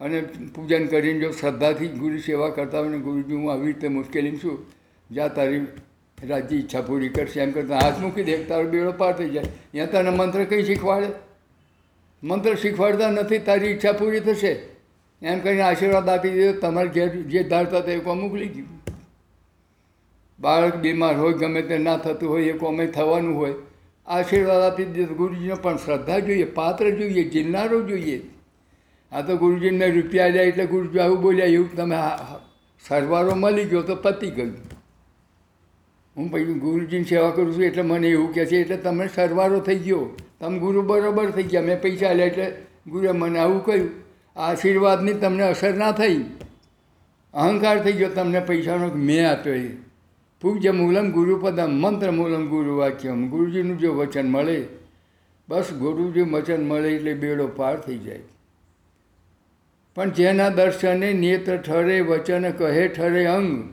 [0.00, 0.20] અને
[0.54, 4.66] પૂજન કરીને જો શ્રદ્ધાથી ગુરુ સેવા કરતા હોય ને ગુરુજી, હું આવી રીતે મુશ્કેલી છું.
[5.10, 5.66] જા, તારી
[6.24, 7.40] રાજી ઈચ્છા પૂરી કરશે.
[7.40, 9.44] એમ કરતાં હાથ મૂકી દે, તારો બેડો પાર થઈ જાય.
[9.72, 11.06] ત્યાં તને મંત્ર કંઈ શીખવાડે?
[12.22, 14.73] મંત્ર શીખવાડતા નથી, તારી ઈચ્છા પૂરી થશે.
[15.28, 18.72] એમ કરીને આશીર્વાદ આપી દીધો, તમારે ઘેર જે ધારતા હતા એ કોમ મોકલી ગયું
[20.38, 23.54] બાળક બીમાર હોય, ગમે તે ના થતું હોય, એ કોમે થવાનું હોય,
[24.06, 28.18] આશીર્વાદ આપી દીધો ગુરુજીને પણ શ્રદ્ધા જોઈએ, પાત્ર જોઈએ, જીલનારો જોઈએ.
[29.12, 31.98] આ તો ગુરુજીને રૂપિયા લે એટલે ગુરુજી આવું બોલ્યા, એવું તમે
[32.84, 34.54] સરવારો મળી ગયો તો પતી ગયું.
[36.16, 39.80] હું પછી ગુરુજીની સેવા કરું છું એટલે મને એવું કહે છે, એટલે તમે સરવારો થઈ
[39.86, 40.04] ગયો.
[40.40, 41.66] તમે ગુરુ બરોબર થઈ ગયા.
[41.68, 42.46] મેં પૈસા લે એટલે
[42.86, 43.90] ગુરુએ મને આવું કહ્યું.
[44.36, 46.24] આશીર્વાદની તમને અસર ના થઈ.
[47.34, 49.68] અહંકાર થઈ ગયો, તમને પૈસાનો મેં આપ્યો એ.
[50.40, 53.28] પૂજ્ય મૂલમ ગુરુપદમ મંત્ર મૂલમ ગુરુ વાક્યમ.
[53.28, 54.66] ગુરુજીનું જો વચન મળે,
[55.48, 58.20] બસ ગુરુજી વચન મળે એટલે બેડો પાર થઈ જાય.
[59.94, 63.68] પણ જેના દર્શને નેત્ર ઠરે, વચન કહે ઠરે અંગ,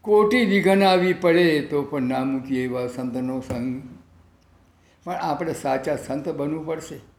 [0.00, 3.82] કોટી વિઘન આવી પડે તો પણ ના મૂકીએ એવા સંતનો સંગ.
[5.04, 7.09] પણ આપણે સાચા સંત બનવું પડશે.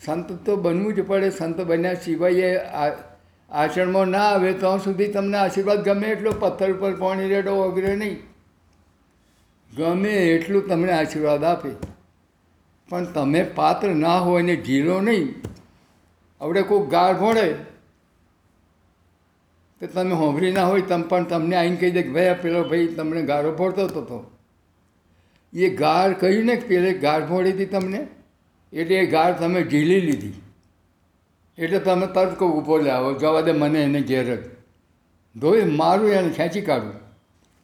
[0.00, 2.50] સંત તો બનવું જ પડે, સંત બન્યા સિવાય
[3.50, 8.16] આચરણમાં ના આવે તો સુધી તમને આશીર્વાદ ગમે એટલો પથ્થર ઉપર પાણી રેડો વગેરે નહીં.
[9.70, 11.72] ગમે એટલું તમને આશીર્વાદ આપે.
[12.90, 15.28] પણ તમે પાત્ર ના હોય ને ઝીલો નહીં.
[16.40, 17.46] આપણે કોઈ ગાળ ભોળે
[19.80, 22.86] તો તમે હોંભરી ના હોય તમ, પણ તમને આવીને કહી દે કે ભાઈ પેલો ભાઈ
[22.86, 24.18] તમને ગાળો ભોળતો હતો તો.
[25.52, 28.02] એ ગાળ કહ્યું ને કે પેલે ગાળ ભોળી હતી તમને
[28.72, 30.32] એટલે એ ગાળ તમે ઝીલી લીધી.
[31.58, 34.38] એટલે તમે તરત કહું ઊભો લાવો, જવા દે મને એને ઘેર જ.
[35.38, 36.92] ધોઈ મારું એને ખેંચી કાઢું.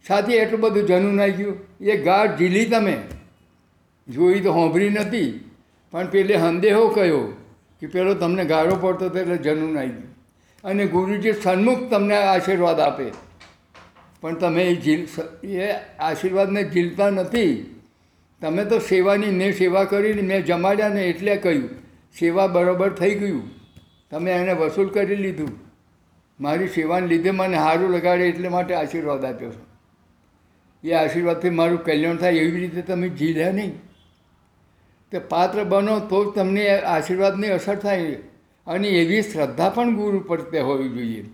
[0.09, 1.59] સાથે એટલું બધું જનું નાઈ ગયું.
[1.81, 2.97] એ ગાઢ ઝીલી તમે.
[4.09, 5.51] જોઈ તો હોંભરી નથી.
[5.91, 7.21] પણ પેલે સંદેહો કયો
[7.81, 10.17] કે પેલો તમને ગાળો પડતો હતો એટલે જનું નાઈ ગયું.
[10.65, 13.05] અને ગુરુજી સન્મુખ તમને આશીર્વાદ આપે.
[14.21, 15.07] પણ તમે એ ઝીલ,
[15.49, 17.75] એ આશીર્વાદને ઝીલતા નથી.
[18.43, 21.71] તમે તો સેવાની મેં સેવા કરીને મેં જમાડ્યા ને એટલે કહ્યું,
[22.19, 23.51] સેવા બરાબર થઈ ગયું.
[24.11, 25.49] તમે એને વસૂલ કરી લીધું.
[26.41, 29.69] મારી સેવાને લીધે મને સારું લગાડે એટલે માટે આશીર્વાદ આપ્યો છે.
[30.89, 33.73] એ આશીર્વાદથી મારું કલ્યાણ થાય એવી રીતે તમે ઝીલ્યા નહીં.
[35.11, 38.13] તે પાત્ર બનો તો જ તમને આશીર્વાદની અસર થાય
[38.67, 41.25] અને એવી શ્રદ્ધા પણ ગુરુ પ્રત્યે હોવી જોઈએ.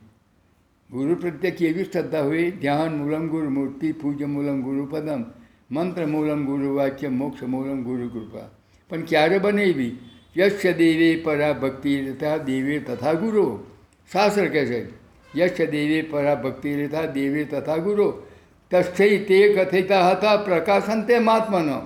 [0.91, 2.51] ગુરુ પ્રત્યે કેવી શ્રદ્ધા હોય?
[2.51, 5.25] ધ્યાન મૂલમ ગુરુ મૂર્તિ પૂજ્ય મૂલમ ગુરુ પદમ
[5.71, 8.49] મંત્ર મૂલમ ગુરુ વાક્ય મોક્ષ મૂલમ ગુરુ કૃપા.
[8.91, 9.99] પણ ક્યારે બને એવી
[10.37, 13.59] યશ્ય દેવે પરા ભક્તિ તથા દેવે તથા ગુરુ.
[14.13, 14.81] શાસ્ત્ર કહે છે,
[15.39, 18.13] યશ્ય દેવે પરા ભક્તિ તથા દેવે તથા ગુરુ.
[18.71, 21.81] તસ્થૈ તે કથિતા હતા પ્રકાશન તે મહાત્માનો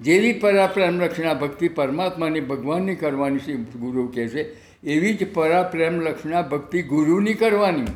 [0.00, 4.42] જેવી પરાપ્રેમ લક્ષણા ભક્તિ પરમાત્માની ભગવાનની કરવાની છે ગુરુ કહે છે,
[4.82, 7.86] એવી જ પરાપ્રેમ લક્ષણા ભક્તિ ગુરુની કરવાની.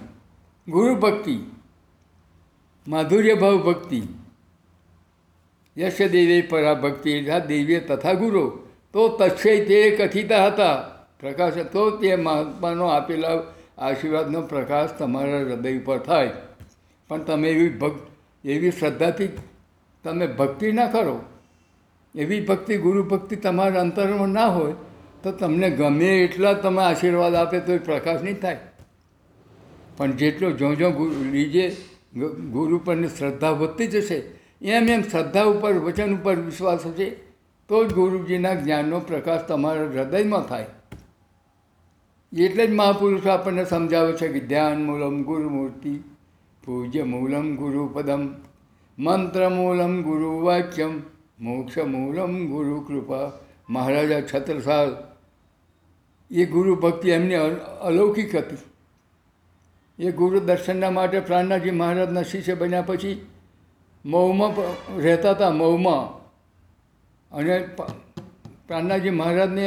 [0.69, 1.39] ગુરુ ભક્તિ.
[2.89, 4.03] માધુર્ય ભાવ ભક્તિ.
[5.79, 8.59] યશ દેવે પરા ભક્તિ દેવીય તથા ગુરુ.
[8.93, 10.77] તો તક્ષય તે કથિતા હતા.
[11.21, 13.29] પ્રકાશ તો તે મહાત્માનો આપેલા
[13.79, 16.31] આશીર્વાદનો પ્રકાશ તમારા હૃદય ઉપર થાય.
[17.09, 18.07] પણ તમે એવી ભક્ત,
[18.45, 19.29] એવી શ્રદ્ધાથી
[20.05, 21.23] તમે ભક્તિ ના કરો.
[22.15, 24.75] એવી ભક્તિ, ગુરુ ભક્તિ તમારા અંતરમાં ના હોય,
[25.23, 28.57] તો તમને ગમે એટલા તમે આશીર્વાદ આપે તો એ પ્રકાશ નહીં થાય.
[29.97, 30.91] પણ જેટલો જો જો
[31.33, 31.77] લીજે
[32.53, 34.23] ગુરુ પરની શ્રદ્ધા વધતી જશે.
[34.63, 37.11] એમ એમ શ્રદ્ધા ઉપર, વચન ઉપર વિશ્વાસ હશે,
[37.69, 40.67] તો જ ગુરુજીના જ્ઞાનનો પ્રકાશ તમારા હૃદયમાં થાય.
[42.33, 45.95] એટલે જ મહાપુરુષો આપણને સમજાવે છે કે ધ્યાન મૂલમ ગુરુમૂર્તિ,
[46.65, 48.23] પૂજ્ય મૂલમ ગુરુપદમ,
[48.99, 51.03] મંત્ર મૂલમ ગુરુ વાક્યમ
[51.41, 53.33] મોક્ષ મૂલમ ગુરુ કૃપા
[53.71, 54.91] મહારાજા છત્રસાલ,
[56.31, 57.35] એ ગુરુ ભક્તિ એમની
[57.83, 58.57] અલૌકિક હતી.
[59.99, 63.17] એ ગુરુ દર્શનના માટે પ્રાણનાથજી મહારાજના શિષ્ય બન્યા પછી
[64.05, 64.53] મહુમાં
[65.03, 66.05] રહેતા હતા મહુમાં.
[67.33, 67.55] અને
[68.69, 69.67] પ્રાણનાથજી મહારાજને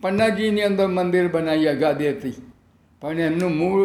[0.00, 2.36] પન્નાજીની અંદર મંદિર બનાવ્યા ગાદી હતી
[3.02, 3.80] પણ એમનું મૂળ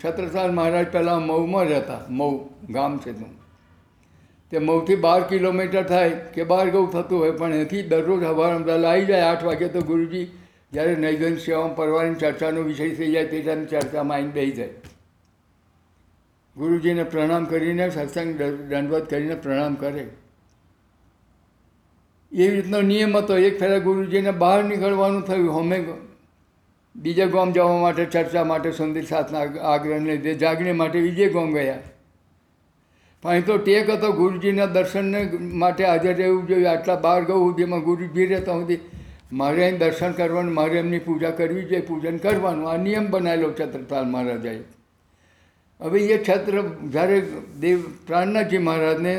[0.00, 2.30] છત્રસાલ મહારાજ પહેલાં મહુમાં રહેતા, મહુ
[2.70, 3.32] ગામ છે તું
[4.52, 9.06] તે મઉથી બાર કિલોમીટર થાય કે બાર ગૌ થતું હોય, પણ એથી દરરોજ સવારમાં આવી
[9.06, 10.26] જાય, આઠ વાગે તો ગુરુજી
[10.72, 14.68] જ્યારે નૈગન સેવામાં પરવાની ચર્ચાનો વિષય થઈ જાય તે ચર્ચામાં આવીને બેસી જાય.
[16.56, 20.00] ગુરુજીને પ્રણામ કરીને, સત્સંગ દંડવત કરીને પ્રણામ કરે.
[22.32, 23.38] એવી રીતનો નિયમ હતો.
[23.38, 25.58] એક ફેરા ગુરુજીને બહાર નીકળવાનું થયું.
[25.58, 25.84] હમે
[26.96, 31.78] બીજે ગામ જવા માટે, ચર્ચા માટે સુંદર સાથના આગ્રહને લીધે જાગણી માટે બીજે ગામ ગયા.
[33.22, 34.12] પણ તો ટેક હતો.
[34.12, 36.66] ગુરુજીના દર્શનને માટે હાજર રહેવું જોઈએ.
[36.66, 38.78] આટલા બહાર ગયું સુધીમાં ગુરુજી રહેતા સુધી
[39.30, 42.66] મારે અહીં દર્શન કરવાનું, મારે એમની પૂજા કરવી જોઈએ પૂજન કરવાનું.
[42.66, 44.62] આ નિયમ બનાવેલો છત્રપાલ મહારાજાએ
[45.80, 46.54] હવે એ છત્ર,
[46.92, 47.18] જ્યારે
[47.60, 49.14] દેવ પ્રાણનાથજી મહારાજને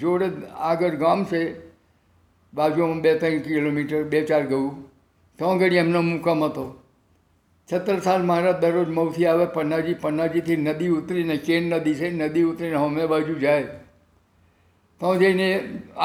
[0.00, 0.26] જોડે
[0.70, 1.42] આગળ ગામ છે,
[2.52, 4.84] બાજુમાં બે ત્રણ કિલોમીટર, બે ચાર ગયું
[5.38, 6.66] તો ઘડી એમનો મુકામ હતો.
[7.68, 13.06] છત્રસાલ મહારાજ દરરોજ મૌથી આવે, પન્નાજી, પન્નાજીથી નદી ઉતરીને, ચેન નદી છે, નદી ઉતરીને હોમે
[13.06, 13.68] બાજુ જાય.
[15.00, 15.48] તો જઈને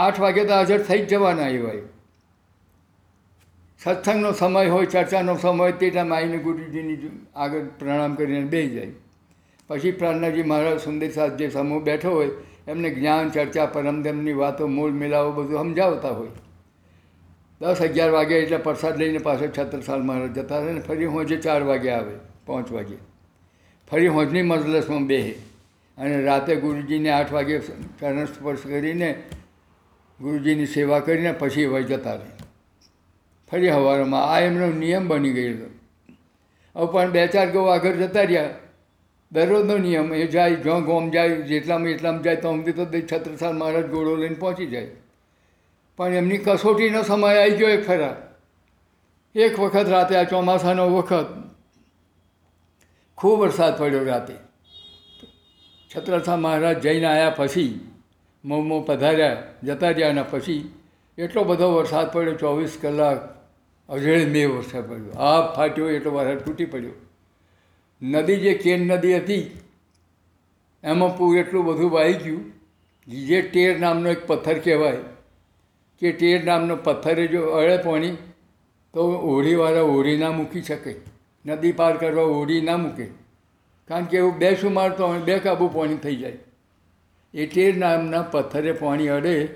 [0.03, 1.83] આઠ વાગે તો હાજર થઈ જ જવાના એ ભાઈ.
[3.83, 8.91] સત્સંગનો સમય હોય, ચર્ચાનો સમય હોય તે ટાઈમ આવીને ગુરુજીની આગળ પ્રણામ કરીને બેસી જાય.
[9.67, 12.29] પછી પ્રાર્થનાજી મહારાજ સુંદર સાથ જે સમૂહ બેઠો હોય,
[12.67, 16.27] એમને જ્ઞાન, ચર્ચા, પરમધમની વાતો મૂળ મિલાવો બધું સમજાવતા હોય.
[17.61, 21.63] દસ અગિયાર વાગે એટલે પ્રસાદ લઈને પાછળ છત્રસાલ મહારાજ જતા રહે ને ફરી હોજે ચાર
[21.63, 22.15] વાગે આવે,
[22.45, 22.95] પાંચ વાગે.
[23.91, 25.35] ફરી હોજની મજલસમાં બેહે.
[25.97, 27.59] અને રાતે ગુરુજીને આઠ વાગે
[27.99, 29.23] ચરણ સ્પર્શ કરીને
[30.21, 32.48] ગુરુજીની સેવા કરીને પછી વહી જતા રહે.
[33.51, 35.65] ફરી સવારમાં આ એમનો નિયમ બની ગયેલો
[36.75, 38.49] હવે પણ બે ચાર ગૌ આગળ જતા રહ્યા.
[39.31, 43.85] દરરોજનો નિયમ એ જાય, જ્યાં ગોમ જાય, જેટલામાં એટલામાં જાય તો સુધી તો છત્રસાલ મહારાજ
[43.85, 44.87] ઘોડો લઈને પહોંચી જાય.
[45.97, 48.15] પણ એમની કસોટીનો સમય આવી ગયો એક ખરા.
[49.35, 51.25] એક વખત રાતે આ ચોમાસાનો વખત
[53.17, 54.33] ખૂબ વરસાદ પડ્યો રાતે.
[55.95, 57.79] છત્રસાલ મહારાજ જઈને આવ્યા પછી
[58.45, 60.73] મોમો પધાર્યા, જતા રહ્યા અને પછી
[61.17, 63.38] એટલો બધો વરસાદ પડ્યો ચોવીસ કલાક.
[63.89, 65.11] અજેળ મે વરસાદ પડ્યો.
[65.19, 66.91] આ ફાટ્યો એટલો વરસાદ તૂટી પડ્યો.
[68.01, 69.51] નદી જે કેન નદી હતી,
[70.83, 72.43] એમાં પૂર એટલું બધું વાઈ ગયું
[73.07, 74.97] જે ટેર નામનો એક પથ્થર કહેવાય.
[76.01, 78.17] કે ટેર નામનો પથ્થરે જો અળે પાણી,
[78.93, 80.95] તો હોડીવાળા હોડી ના મૂકી શકે.
[81.45, 83.05] નદી પાર કરવા હોડી ના મૂકે.
[83.87, 86.37] કારણ કે એવું બે સુમાર તો બે કાબુ પાણી થઈ જાય.
[87.33, 89.47] એ ટેર નામના પથ્થરે પાણી અડે,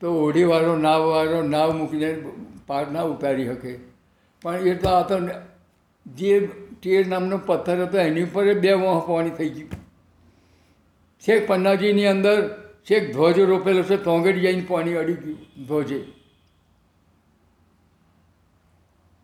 [0.00, 2.12] તો હોડીવાળો નાવવાળો નાવ મૂકીને
[2.68, 3.72] પાર ના ઉતારી શકે.
[4.42, 5.16] પણ એ તો આ તો
[6.06, 6.32] જે
[6.82, 9.70] ટેર નામનો પથ્થર હતો એની ઉપર બે પાણી થઈ ગયું.
[11.24, 12.36] છેક પન્નાજીની અંદર
[12.88, 16.00] છેક ધ્વજ રોપેલો છે તોંગડી જઈને પાણી અડી ગયું ધ્વજે.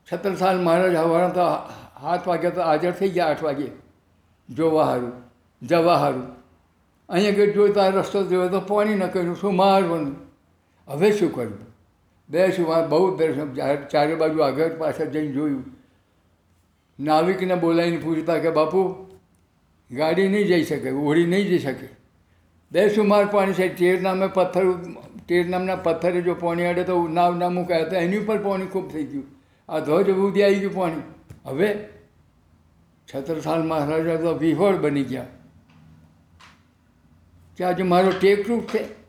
[0.08, 1.46] છત્રસાલ મહારાજ હવાના તો
[2.02, 3.68] સાત વાગ્યા તો હાજર થઈ ગયા આઠ વાગે.
[4.48, 5.12] જોવા સારું
[5.62, 6.28] જવા સારું
[7.08, 10.16] અહીંયા આગળ જોઈ તો આ રસ્તો જોયો તો પાણી ન કર્યું, શું મારવાનું
[10.88, 11.69] હવે શું કર્યું?
[12.30, 13.54] બે શું વાર બહુ દર્શન
[13.88, 15.64] ચારે બાજુ આગળ પાછળ જઈને જોયું.
[17.00, 19.06] નાવિકને બોલાવીને પૂછતા કે, બાપુ,
[19.90, 21.88] ગાડી નહીં જઈ શકે, ઓળી નહીં જઈ શકે.
[22.72, 24.72] બે સુમાર પાણી છે તેર નામે પથ્થર
[25.28, 28.92] તેર નામના પથ્થરે જો પાણી અડે તો નાવ ના મુકાય, તો એની ઉપર પાણી ખૂબ
[28.92, 29.26] થઈ ગયું.
[29.68, 31.02] આ ધ્વજ ઉદી આવી ગયું પાણી.
[31.46, 31.74] હવે
[33.14, 35.26] છત્રસાલ મહારાજા તો વિહોળ બની ગયા.
[37.56, 38.99] કે આજે મારો ટેકરૂપ છે?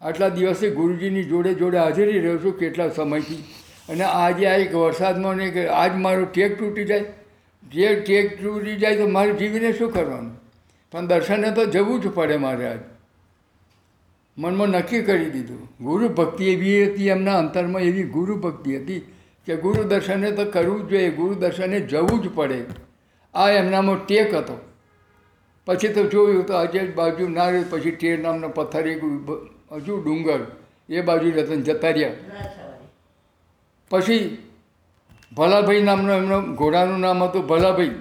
[0.00, 3.44] આટલા દિવસે ગુરુજીની જોડે જોડે હાજરી રહ્યો છું કેટલા સમયથી.
[3.88, 7.04] અને આજે આ એક વરસાદમાં ને આજ મારો ટેક તૂટી જાય.
[7.72, 10.40] જે ટેક તૂટી જાય તો મારે જીવીને શું કરવાનું?
[10.92, 12.78] પણ દર્શને તો જવું જ પડે મારે આજ.
[14.38, 15.68] મનમાં નક્કી કરી દીધું.
[15.80, 19.00] ગુરુ ભક્તિ એવી હતી, એમના અંતરમાં એવી ગુરુ ભક્તિ હતી
[19.46, 22.64] કે ગુરુ દર્શને તો કરવું જ જોઈએ, ગુરુ દર્શને જવું જ પડે.
[23.34, 24.60] આ એમનામાં ટેક હતો.
[25.66, 29.00] પછી તો જોયું તો આજે બાજુ ના રહ્યું, પછી ટેર નામનો પથ્થર એક
[29.72, 30.40] હજુ ડુંગર,
[30.88, 32.14] એ બાજુ રતન જતા રહ્યા
[33.90, 34.24] પછી
[35.36, 37.94] ભલાભાઈ નામનો એમનો ઘોડાનું નામ હતું ભલાભાઈ.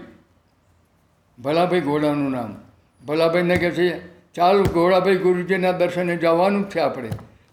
[1.38, 2.52] ભલાભાઈ ઘોડાનું નામ.
[3.06, 3.88] ભલાભાઈને કહે છે,
[4.34, 7.10] ચાલ ઘોડાભાઈ ગુરુજીના દર્શને જવાનું છે આપણે.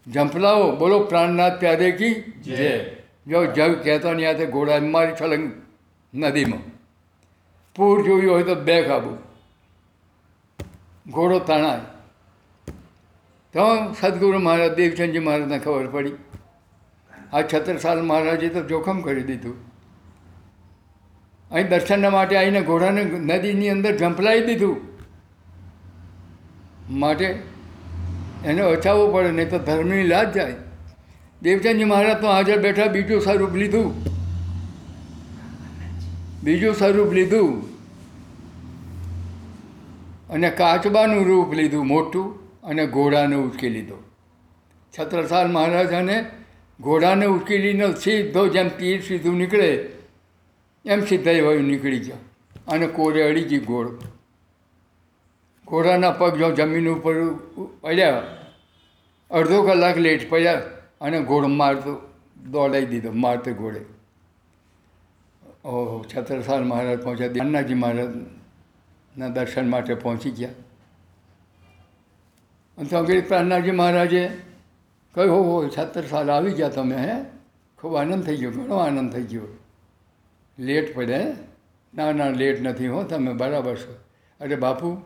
[0.07, 2.13] ઝંપલાવો બોલો પ્રાણનાથ ત્યારે કી
[2.45, 2.79] જય.
[3.27, 5.45] જો જવ કહેતા નહીં, આ ઘોડા મારી છલંગ
[6.13, 6.63] નદીમાં.
[7.75, 9.17] પૂર જોયું હોય તો બે કાબુ
[11.09, 11.92] ઘોડો તણાય.
[13.53, 16.11] તો સદગુરુ મહારાજ, દેવચંદજી મહારાજને ખબર પડી.
[17.33, 19.55] આ છત્રસાલ મહારાજે તો જોખમ કરી દીધું.
[21.51, 24.81] અહીં દર્શનના માટે આવીને ઘોડાને નદીની અંદર ઝંપલાવી દીધું.
[26.89, 27.41] માટે
[28.45, 30.53] એને બચાવવું પડે, નહીં તો ધર્મની લાજ જાય.
[31.41, 33.93] દેવચંદજી મહારાજ તો હાજર બેઠા બીજું સ્વરૂપ લીધું.
[36.43, 37.61] બીજું સ્વરૂપ લીધું.
[40.29, 42.42] અને કાચબાનું રૂપ લીધું મોટું.
[42.63, 43.97] અને ઘોડાને ઉચકી લીધો.
[44.93, 46.17] છત્રસાલ મહારાજાને
[46.79, 49.69] ઘોડાને ઉચકીલીને સીધો જેમ તીર સીધું નીકળે,
[50.85, 52.19] એમ સીધા વાયુ નીકળી ગયો
[52.67, 53.87] અને કોરે અડી ગઈ ઘોડ.
[55.67, 57.15] ઘોડાના પગ જો જમીન ઉપર
[57.81, 58.23] પડ્યા,
[59.31, 60.61] અડધો કલાક લેટ પડ્યા
[61.01, 61.91] અને ઘોડ મારતો
[62.51, 63.81] દોડાવી દીધો, મારતે ઘોડે.
[65.65, 70.49] ઓહો, છત્રસાલ મહારાજ પહોંચ્યા અન્નાજી મહારાજના દર્શન માટે પહોંચી ગયા.
[72.77, 74.29] અને તો પ્રહલાદજી મહારાજે
[75.15, 77.23] કહ્યું, હો છત્તર સાલ આવી ગયા તમે, હે?
[77.77, 79.41] ખૂબ આનંદ થઈ ગયો, ઘણો આનંદ થઈ ગયો.
[80.59, 81.25] લેટ પડે
[81.93, 83.95] ના ના, લેટ નથી, હો, તમે બરાબર છો.
[84.39, 85.01] અરે બાપુ,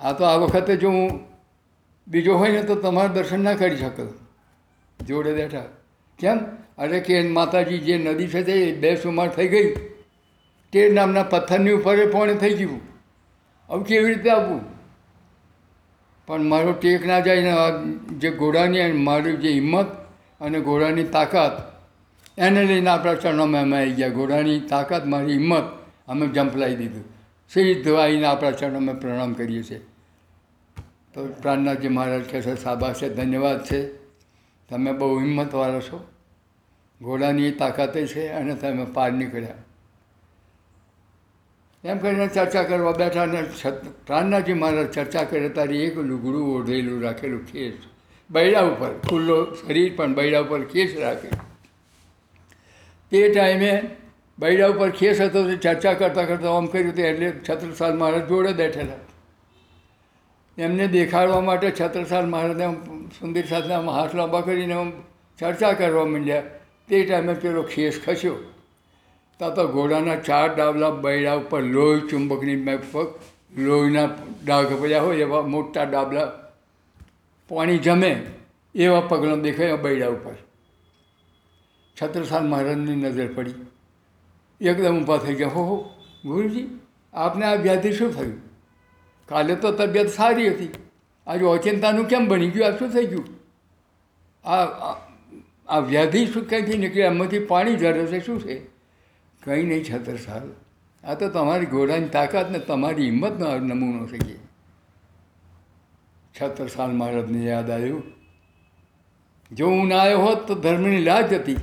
[0.00, 1.20] આ તો આ વખતે જો હું
[2.08, 4.14] બીજો હોય ને તો તમારું દર્શન ના કરી શકો.
[5.04, 5.62] જોડે બેઠા.
[6.18, 6.38] કેમ?
[6.78, 9.74] અરે કે માતાજી જે નદી છે તે બે સુમાર થઈ ગઈ.
[10.72, 12.80] તે નામના પથ્થરની ઉપર પણ થઈ ગયું.
[13.70, 14.75] હવે કેવી રીતે આવવું
[16.26, 17.52] પણ મારો ટેક ના જાય ને
[18.18, 19.86] જે ઘોડાની મારી જે હિંમત
[20.40, 21.52] અને ઘોડાની તાકાત,
[22.38, 24.08] એને લઈને આપણા ચરણોમાં અમે આવી ગયા.
[24.08, 25.64] ઘોડાની તાકાત, મારી હિંમત,
[26.08, 27.04] અમે જંપલાવી દીધું.
[27.54, 29.80] સીધું આવીને આપણા ચરણોમાં પ્રણામ કરીએ છીએ.
[31.14, 33.80] તો પ્રાણનાથજી મહારાજ કહે છે સાબાશ છે, ધન્યવાદ છે.
[34.68, 36.04] તમે બહુ હિંમતવાળા છો.
[37.02, 39.54] ઘોડાની તાકાતે છે અને તમે પાર નીકળ્યા.
[41.84, 43.42] એમ કરીને ચર્ચા કરવા બેઠા અને
[44.06, 47.74] પ્રાણનાથજી મહારાજ ચર્ચા કરે તારી એક લુગડું ઓઢેલું રાખેલું કેસ.
[48.30, 51.28] બૈડા ઉપર, ખુલ્લો શરીર પણ બૈડા ઉપર ખેસ રાખે
[53.12, 53.72] તે ટાઈમે
[54.38, 58.52] બૈડા ઉપર ખેસ હતો તે ચર્ચા કરતાં કરતાં આમ કર્યું તે એટલે છત્રસાલ મહારાજ જોડે
[58.52, 59.00] બેઠેલા.
[60.58, 62.76] એમને દેખાડવા માટે છત્રસાલ મહારાજે આમ
[63.20, 64.92] સુંદર સાથે આમ હાથ લાંબા કરીને આમ
[65.38, 66.42] ચર્ચા કરવા માંડ્યા.
[66.88, 68.36] તે ટાઈમે પેલો ખેસ ખસ્યો.
[69.38, 72.78] તા તો ઘોડાના ચાર ડાબલા બૈડા ઉપર લોહી ચુંબકની મેં
[73.56, 74.08] લોહીના
[74.44, 76.32] ડાઘ પડ્યા હોય એવા મોટા ડાબલા
[77.48, 78.26] પાણી જમે
[78.74, 80.34] એવા પગલાં દેખાય બૈડા ઉપર.
[82.02, 83.50] છત્રસાલ મહારાજની નજર પડી.
[84.60, 85.48] એકદમ ઊભા થઈ ગયા.
[85.48, 85.90] હો હો,
[86.24, 86.68] ગુરુજી,
[87.12, 88.34] આપને આ વ્યાધિ શું થયું?
[89.26, 90.72] કાલે તો તબિયત સારી હતી.
[91.26, 92.66] આજે અચિંતાનું કેમ બની ગયું?
[92.66, 93.24] આ શું થઈ ગયું?
[94.48, 94.96] આ-
[95.68, 98.75] આ વ્યાધિ શું ક્યાંથી નીકળ્યા એમાંથી પાણી ઝરે છે, શું છે?
[99.46, 100.48] કંઈ નહીં છત્રસાલ
[101.04, 104.34] આ તો તમારી ઘોડાની તાકાત ને તમારી હિંમતનો નમૂનો છે કે
[106.34, 108.02] છત્રસાલ મહારાજને યાદ આવ્યું?
[109.52, 111.56] જો હું ના આવ્યો હોત તો ધર્મની લાજ હતી.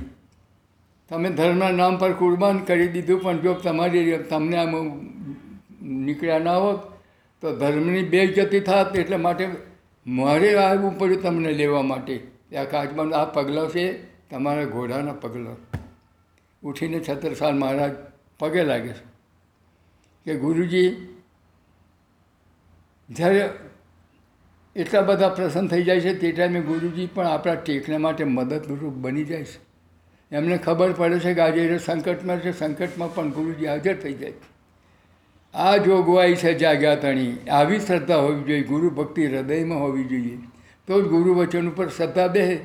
[1.10, 4.72] તમે ધર્મના નામ પર કુરબાન કરી દીધું, પણ જો તમારી તમને આમ
[5.82, 6.80] નીકળ્યા ના હોત
[7.42, 9.44] તો ધર્મની બેઇજ્જતી થાત એટલે માટે
[10.06, 12.16] મારે આવવું પડ્યું તમને લેવા માટે.
[12.56, 13.86] આ કાચમાં આ પગલાં છે,
[14.30, 15.58] તમારા ઘોડાના પગલાં.
[16.64, 17.92] ઉઠીને છત્રસાલ મહારાજ
[18.38, 19.14] પગે લાગે છે
[20.26, 20.96] કે ગુરુજી,
[23.10, 23.50] જ્યારે
[24.76, 29.24] એટલા બધા પ્રસન્ન થઈ જાય છે તે ટાઈમે ગુરુજી પણ આપણા ટેકને માટે મદદરૂપ બની
[29.24, 29.74] જાય છે.
[30.32, 34.30] એમને ખબર પડે છે કે આજે એ સંકટમાં છે, સંકટમાં પણ ગુરુજી હાજર થઈ જાય
[34.30, 34.54] છે.
[35.54, 40.38] આ જોગવાઈ છે જાગ્યા તણી આવી શ્રદ્ધા હોવી જોઈએ, ગુરુ ભક્તિ હૃદયમાં હોવી જોઈએ.
[40.86, 42.56] તો જ ગુરુ વચન ઉપર શ્રદ્ધા બેસે,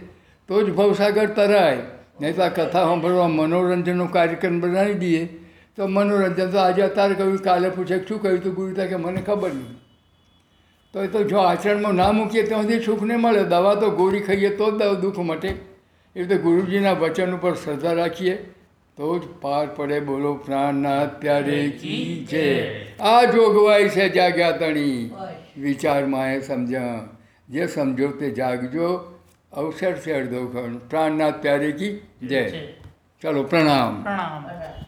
[0.47, 1.99] તો જ ભવસાગર તરાય.
[2.22, 5.24] નહીં તો આ કથા સાંભળવા મનોરંજનનો કાર્યક્રમ બનાવી દઈએ.
[5.78, 9.51] તો મનોરંજન તો આજે અત્યારે કહ્યું કાલે પૂછે શું કહ્યું તું ગુરુ કે મને ખબર
[9.53, 9.76] નહીં.
[10.93, 13.43] તો એ તો જો આચરણમાં ના મૂકીએ તો સુધી સુખ નહીં મળે.
[13.55, 15.51] દવા તો ગોળી ખાઈએ તો જ દુઃખ મટે.
[16.15, 18.36] એ રીતે ગુરુજીના વચન ઉપર શ્રદ્ધા રાખીએ.
[18.97, 22.47] તો જ પાર પડે બોલો પ્રાણના ત્યારે કી છે
[23.11, 25.11] આ જોગવાઈ છે જાગ્યા તણી.
[25.67, 26.74] વિચારમાં એ સમજ
[27.49, 28.89] જે સમજો તે જાગજો.
[29.54, 32.52] અવસર છે અડધો ખણ પ્રાણના ત્યારે કી જય.
[33.22, 34.04] ચલો પ્રણામ.
[34.04, 34.78] પ્રણામ.